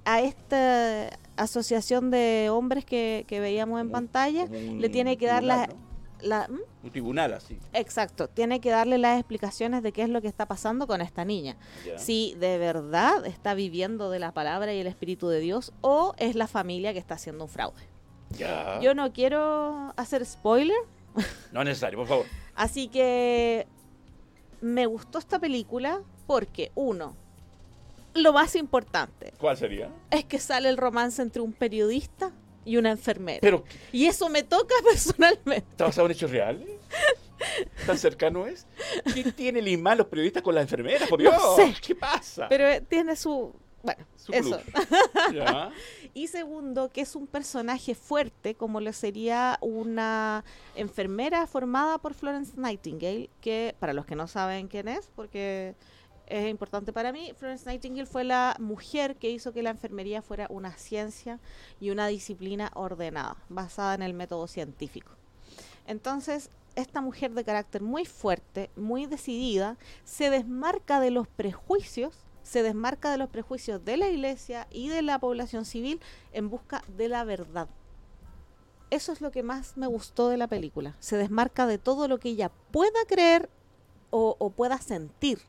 [0.06, 5.40] a esta asociación de hombres que, que veíamos en pantalla, un le tiene que dar
[5.40, 5.68] tribunal, la...
[5.68, 5.93] ¿no?
[6.24, 6.50] La-.
[6.84, 7.60] Un tribunal así.
[7.74, 11.26] Exacto, tiene que darle las explicaciones de qué es lo que está pasando con esta
[11.26, 11.58] niña.
[11.98, 16.36] Si de verdad está viviendo de la palabra y el espíritu de Dios o es
[16.36, 17.82] la familia que está haciendo un fraude.
[18.82, 20.78] Yo no quiero hacer spoiler,
[21.52, 22.26] No es necesario, por favor.
[22.56, 23.68] Así que
[24.62, 27.16] me gustó esta película porque, uno,
[28.16, 29.90] lo más importante ¿Cuál sería?
[30.12, 32.32] es que sale el romance entre un periodista
[32.66, 33.40] y una enfermera.
[33.42, 35.66] Pero, y eso me toca personalmente.
[35.72, 36.68] ¿está basado en hechos reales?
[37.86, 38.66] ¿Tan cercano es?
[39.14, 41.10] ¿Qué tiene el imán los periodistas con las enfermeras?
[41.10, 41.76] Por No Dios, sé.
[41.86, 42.48] ¿qué pasa?
[42.50, 43.54] Pero eh, tiene su...
[43.82, 44.62] Bueno, Su eso.
[45.34, 45.70] Ya.
[46.14, 50.46] Y segundo, que es un personaje fuerte, como lo sería una
[50.76, 55.76] enfermera formada por Florence Nightingale, que para los que no saben quién es, porque
[56.34, 60.48] es importante para mí, Florence Nightingale fue la mujer que hizo que la enfermería fuera
[60.50, 61.40] una ciencia
[61.80, 65.12] y una disciplina ordenada, basada en el método científico.
[65.86, 72.64] Entonces, esta mujer de carácter muy fuerte, muy decidida, se desmarca de los prejuicios, se
[72.64, 77.10] desmarca de los prejuicios de la iglesia y de la población civil en busca de
[77.10, 77.68] la verdad.
[78.90, 80.96] Eso es lo que más me gustó de la película.
[81.00, 83.52] Se desmarca de todo lo que ella pueda creer
[84.10, 85.40] o, o pueda sentir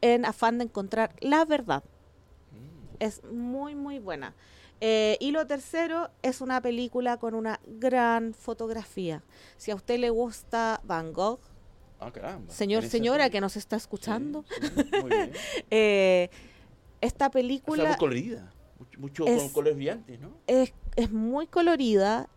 [0.00, 1.82] en afán de encontrar la verdad.
[2.98, 4.34] Es muy, muy buena.
[4.82, 9.22] Eh, y lo tercero es una película con una gran fotografía.
[9.56, 11.40] Si a usted le gusta Van Gogh,
[11.98, 12.50] Ah, caramba.
[12.52, 13.30] señor, señora película.
[13.30, 15.32] que nos está escuchando, Sí, sí, muy bien.
[15.70, 16.30] eh,
[17.02, 18.52] Esta O sea, película muy colorida.
[18.78, 20.32] Mucho, mucho es- con colores brillantes, ¿no?
[20.46, 22.28] es, es muy colorida.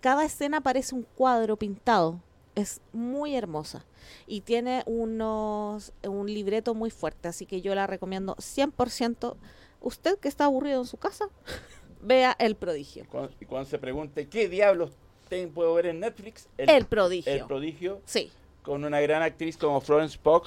[0.00, 2.20] Cada escena parece un cuadro pintado.
[2.54, 3.84] Es muy hermosa.
[4.26, 7.28] Y tiene unos un libreto muy fuerte.
[7.28, 9.36] Así que yo la recomiendo 100%.
[9.80, 11.26] Usted que está aburrido en su casa,
[12.02, 13.06] vea El Prodigio.
[13.10, 14.90] Cuando- y cuando se pregunte qué diablos
[15.28, 17.32] ten- puedo ver en Netflix, El, Prodigio.
[17.32, 18.30] El Prodigio, sí.
[18.62, 20.44] con una gran actriz como Florence Pugh,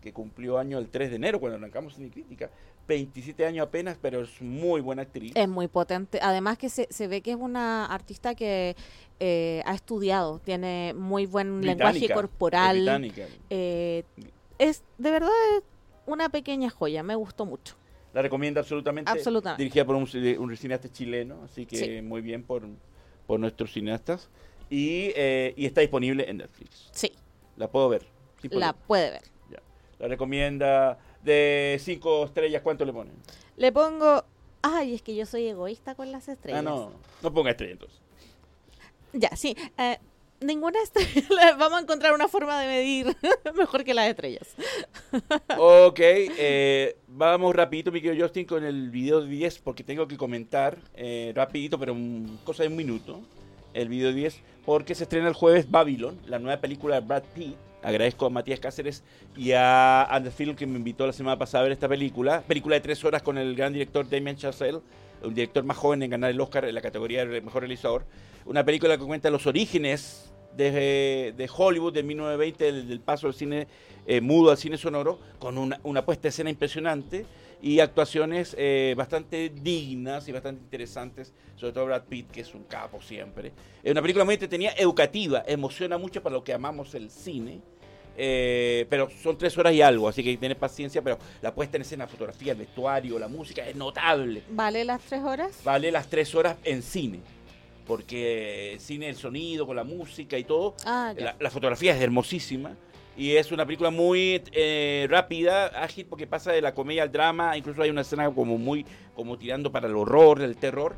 [0.00, 2.50] que cumplió año el 3 de enero cuando arrancamos Cine Crítica.
[2.94, 5.32] 27 años apenas, pero es muy buena actriz.
[5.34, 6.18] Es muy potente.
[6.22, 8.74] Además que se, se ve que es una artista que
[9.20, 13.10] eh, ha estudiado, tiene muy buen lenguaje corporal.
[13.50, 14.04] eh,
[14.58, 15.30] es de verdad
[16.06, 17.76] una pequeña joya, me gustó mucho.
[18.14, 19.10] La recomiendo absolutamente.
[19.10, 19.62] Absolutamente.
[19.62, 22.02] Dirigida por un, ci- un cineasta chileno, así que Sí.
[22.02, 22.66] muy bien por,
[23.26, 24.28] por nuestros cineastas.
[24.68, 26.88] Y, eh, y está disponible en Netflix.
[26.92, 27.12] Sí,
[27.56, 28.06] La puedo ver.
[28.50, 29.22] la puede ver.
[29.50, 29.58] Ya.
[29.98, 32.62] La recomienda de cinco estrellas.
[32.62, 33.14] ¿Cuánto le ponen?
[33.56, 34.24] Le pongo,
[34.62, 36.60] ay, es que yo soy egoísta con las estrellas.
[36.60, 36.92] Ah, no.
[37.22, 37.98] No ponga estrella entonces.
[39.12, 39.54] Ya, sí.
[39.78, 39.98] eh,
[40.40, 43.16] ninguna estrella, vamos a encontrar una forma de medir
[43.54, 44.54] mejor que las estrellas.
[45.58, 50.78] Ok, eh, vamos rapidito, mi querido Justin, con el video 10, porque tengo que comentar
[50.94, 53.20] eh, rapidito, pero un- cosa de un minuto,
[53.74, 57.54] el video 10, porque se estrena el jueves Babylon, la nueva película de Brad Pitt.
[57.82, 59.02] Agradezco a Matías Cáceres
[59.36, 62.42] y a And the Film que me invitó la semana pasada a ver esta película.
[62.42, 64.80] Película de tres horas con el gran director Damien Chazelle,
[65.22, 68.04] un director más joven en ganar el Oscar en la categoría de mejor realizador.
[68.44, 73.34] Una película que cuenta los orígenes de, de Hollywood de 1920, del, del paso del
[73.34, 73.66] cine
[74.06, 77.24] eh, mudo al cine sonoro, con una, una puesta de escena impresionante
[77.62, 82.64] y actuaciones eh, bastante dignas y bastante interesantes, sobre todo Brad Pitt, que es un
[82.64, 83.52] capo siempre.
[83.82, 87.60] Es una película muy entretenida, educativa, emociona mucho para lo que amamos el cine.
[88.16, 91.54] Eh, pero son tres horas y algo, así que hay que tener paciencia, pero la
[91.54, 94.42] puesta en escena, la fotografía, el vestuario, la música es notable.
[94.50, 95.60] ¿Vale las tres horas?
[95.64, 97.20] Vale las tres horas en cine,
[97.86, 102.76] porque cine, el sonido, con la música y todo, Ah, la, la fotografía es hermosísima
[103.16, 107.56] y es una película muy eh, rápida, ágil, porque pasa de la comedia al drama.
[107.56, 110.94] Incluso hay una escena como muy como tirando para el horror, el terror.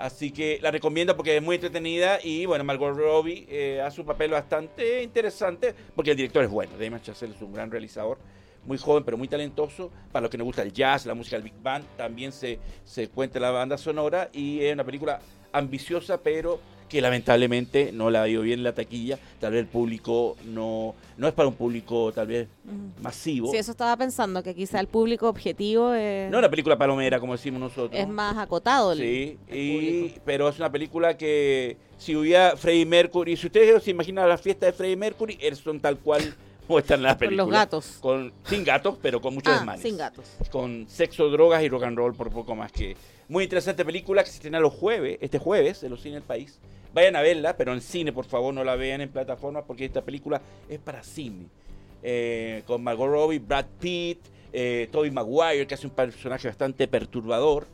[0.00, 4.06] Así que la recomiendo porque es muy entretenida y bueno, Margot Robbie eh, hace un
[4.06, 6.72] papel bastante interesante porque el director es bueno.
[6.72, 8.16] Damien Chazelle es un gran realizador,
[8.64, 9.90] muy joven pero muy talentoso.
[10.10, 13.08] Para los que nos gusta el jazz, la música del Big Band, también se, se
[13.08, 15.20] cuenta la banda sonora y es una película
[15.52, 16.60] ambiciosa pero
[16.90, 19.18] que lamentablemente no la ha ido bien en la taquilla.
[19.38, 22.48] Tal vez el público no, no es para un público tal vez
[23.00, 23.50] masivo.
[23.50, 27.18] Sí, eso estaba pensando, que quizá el público objetivo eh, No es una película palomera
[27.20, 27.98] como decimos nosotros.
[27.98, 28.92] es más acotado.
[28.92, 33.82] el- Sí, el y, pero es una película que si hubiera Freddie Mercury, si ustedes
[33.82, 36.34] se imaginan la fiesta de Freddie Mercury, son tal cual
[36.68, 37.42] muestran la Con película.
[37.44, 37.98] los gatos.
[38.00, 39.82] Con, sin gatos, pero con muchos Ah, desmanes.
[39.82, 40.24] sin gatos.
[40.50, 42.96] Con sexo, drogas y rock and roll por poco más que...
[43.30, 46.58] Muy interesante película que se estrena los jueves, este jueves, en los cines del país.
[46.92, 50.02] Vayan a verla, pero en cine, por favor, no la vean en plataformas porque esta
[50.02, 51.46] película es para cine.
[52.02, 54.18] Eh, con Margot Robbie, Brad Pitt,
[54.52, 57.68] eh, Tobey Maguire, que hace un personaje bastante perturbador.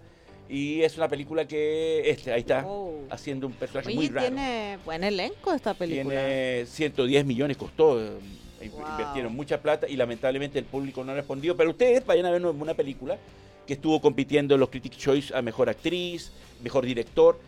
[0.46, 3.04] Y es una película que, este, ahí está, Oh.
[3.08, 4.26] haciendo un personaje Oye, muy raro.
[4.28, 6.10] tiene buen elenco esta película.
[6.20, 7.98] Tiene 110 millones costó.
[7.98, 8.10] eh,
[8.70, 8.84] Wow.
[8.90, 11.56] Invirtieron mucha plata y lamentablemente el público no ha respondido.
[11.56, 13.16] Pero ustedes vayan a ver una película
[13.66, 17.38] que estuvo compitiendo en los Critics' Choice a mejor actriz, mejor director.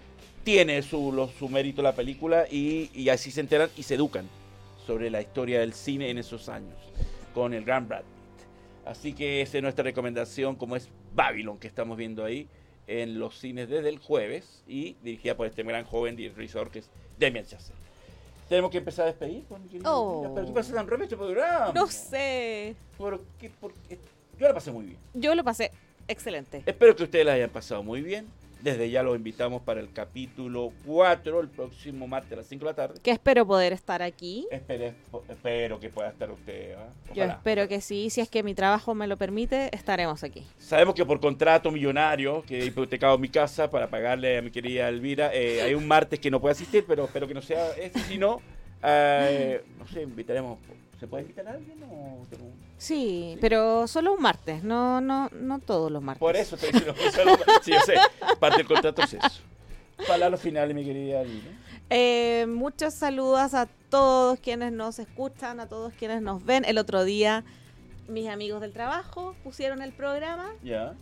[0.44, 4.26] Tiene su, lo- su mérito la película y, y así se enteran y se educan
[4.86, 6.74] sobre la historia del cine en esos años
[7.34, 8.86] con el gran Brad Pitt.
[8.86, 12.48] Así que esa es nuestra recomendación, como es Babylon, que estamos viendo ahí
[12.86, 16.88] en los cines desde el jueves y dirigida por este gran joven realizador que es
[17.18, 17.78] Damien Chazelle.
[18.48, 20.32] Tenemos que empezar a despedir, pues, Oh.
[20.34, 21.70] ¿Pero qué pasa tan rápido este programa?
[21.74, 22.74] No sé.
[22.96, 23.50] ¿Por qué?
[23.60, 23.98] ¿Por qué?
[24.38, 24.96] Yo la pasé muy bien.
[25.12, 25.70] Yo lo pasé
[26.08, 26.62] excelente.
[26.66, 28.26] Espero que ustedes la hayan pasado muy bien.
[28.60, 32.70] Desde ya los invitamos para el capítulo 4, el próximo martes a las 5 de
[32.72, 33.00] la tarde.
[33.00, 34.48] Que espero poder estar aquí.
[34.50, 34.94] Espere-
[35.28, 36.74] espero que pueda estar usted.
[36.76, 36.88] ¿ah?
[37.14, 40.44] Yo espero que sí, si es que mi trabajo me lo permite, estaremos aquí.
[40.58, 44.88] Sabemos que por contrato millonario, que he hipotecado mi casa para pagarle a mi querida
[44.88, 48.00] Elvira, eh, hay un martes que no puede asistir, pero espero que no sea ese.
[48.00, 48.40] Si no,
[48.82, 50.58] eh, no sé, invitaremos.
[50.98, 55.58] ¿Se puede invitar a alguien o tengo- Sí, pero solo un martes, no, no, no
[55.60, 56.20] todos los martes.
[56.20, 57.94] Por eso estoy diciendo que solo- Sí, yo sé.
[58.40, 59.40] Parte del contrato es eso.
[60.06, 61.50] Palabras finales, mi querida Elvira.
[61.90, 66.64] Eh, muchos saludos a todos quienes nos escuchan, a todos quienes nos ven.
[66.64, 67.44] El otro día
[68.08, 70.50] mis amigos del trabajo pusieron el programa,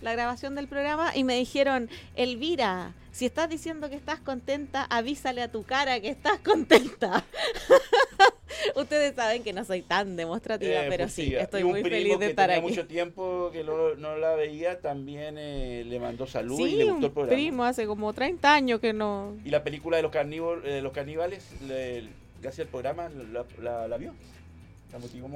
[0.00, 5.40] la grabación del programa, y me dijeron, Elvira, si estás diciendo que estás contenta, avísale
[5.42, 7.22] a tu cara que estás contenta.
[8.76, 12.18] Ustedes saben que no soy tan demostrativa, Eh, pero pues sí, estoy y muy feliz
[12.18, 12.60] de que estar aquí.
[12.60, 16.84] mucho tiempo que lo- no la veía, también eh, le mandó salud y Sí, le
[16.84, 17.36] gustó el programa.
[17.36, 19.36] primo hace como 30 años que no...
[19.44, 22.08] Y la película de los, carnívoros, eh, los caníbales, le-
[22.42, 24.12] gracias al programa, la, la- la vio.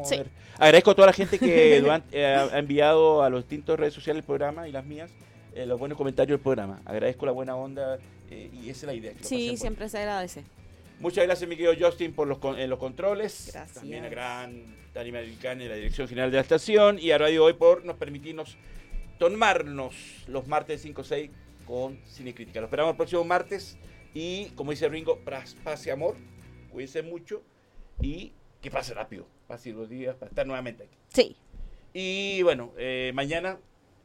[0.05, 0.17] Sí.
[0.59, 4.21] Agradezco a toda la gente que durante- eh, ha enviado a los distintos redes sociales
[4.23, 5.11] el programa y las mías
[5.55, 6.81] eh, los buenos comentarios del programa.
[6.87, 7.99] Agradezco la buena onda
[8.31, 9.13] eh, y esa es la idea.
[9.21, 10.45] Sí, siempre se agradece.
[11.01, 13.51] Muchas gracias, mi querido Justin, por los, con- eh, los controles.
[13.53, 13.75] Gracias.
[13.81, 16.99] También a gran Dani Americana y la dirección general de la estación.
[16.99, 18.59] Y a Radio Hoy por nos permitirnos
[19.19, 19.95] tomarnos
[20.29, 21.31] los martes 5 6
[21.67, 22.61] con Cine Crítica.
[22.61, 23.79] Lo esperamos el próximo martes.
[24.13, 25.19] Y como dice Ringo,
[25.87, 26.17] y amor.
[26.71, 27.43] Cuídense mucho
[28.03, 29.27] y que pase rápido.
[29.49, 30.97] Pase los días para estar nuevamente aquí.
[31.09, 31.37] Sí.
[31.95, 33.59] Y bueno, eh, mañana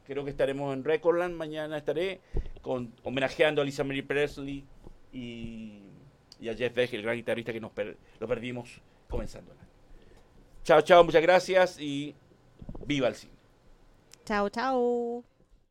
[0.05, 1.35] creo que estaremos en Recordland.
[1.35, 2.21] Mañana estaré
[2.61, 4.63] con, homenajeando a Lisa Marie Presley
[5.11, 5.81] y,
[6.39, 7.71] y a Jeff Beck, el gran guitarrista que nos
[8.19, 9.61] lo perdimos comenzándola.
[10.63, 12.15] Chao, chao, muchas gracias y
[12.85, 13.33] viva el cine.
[14.25, 15.34] Chao, chao.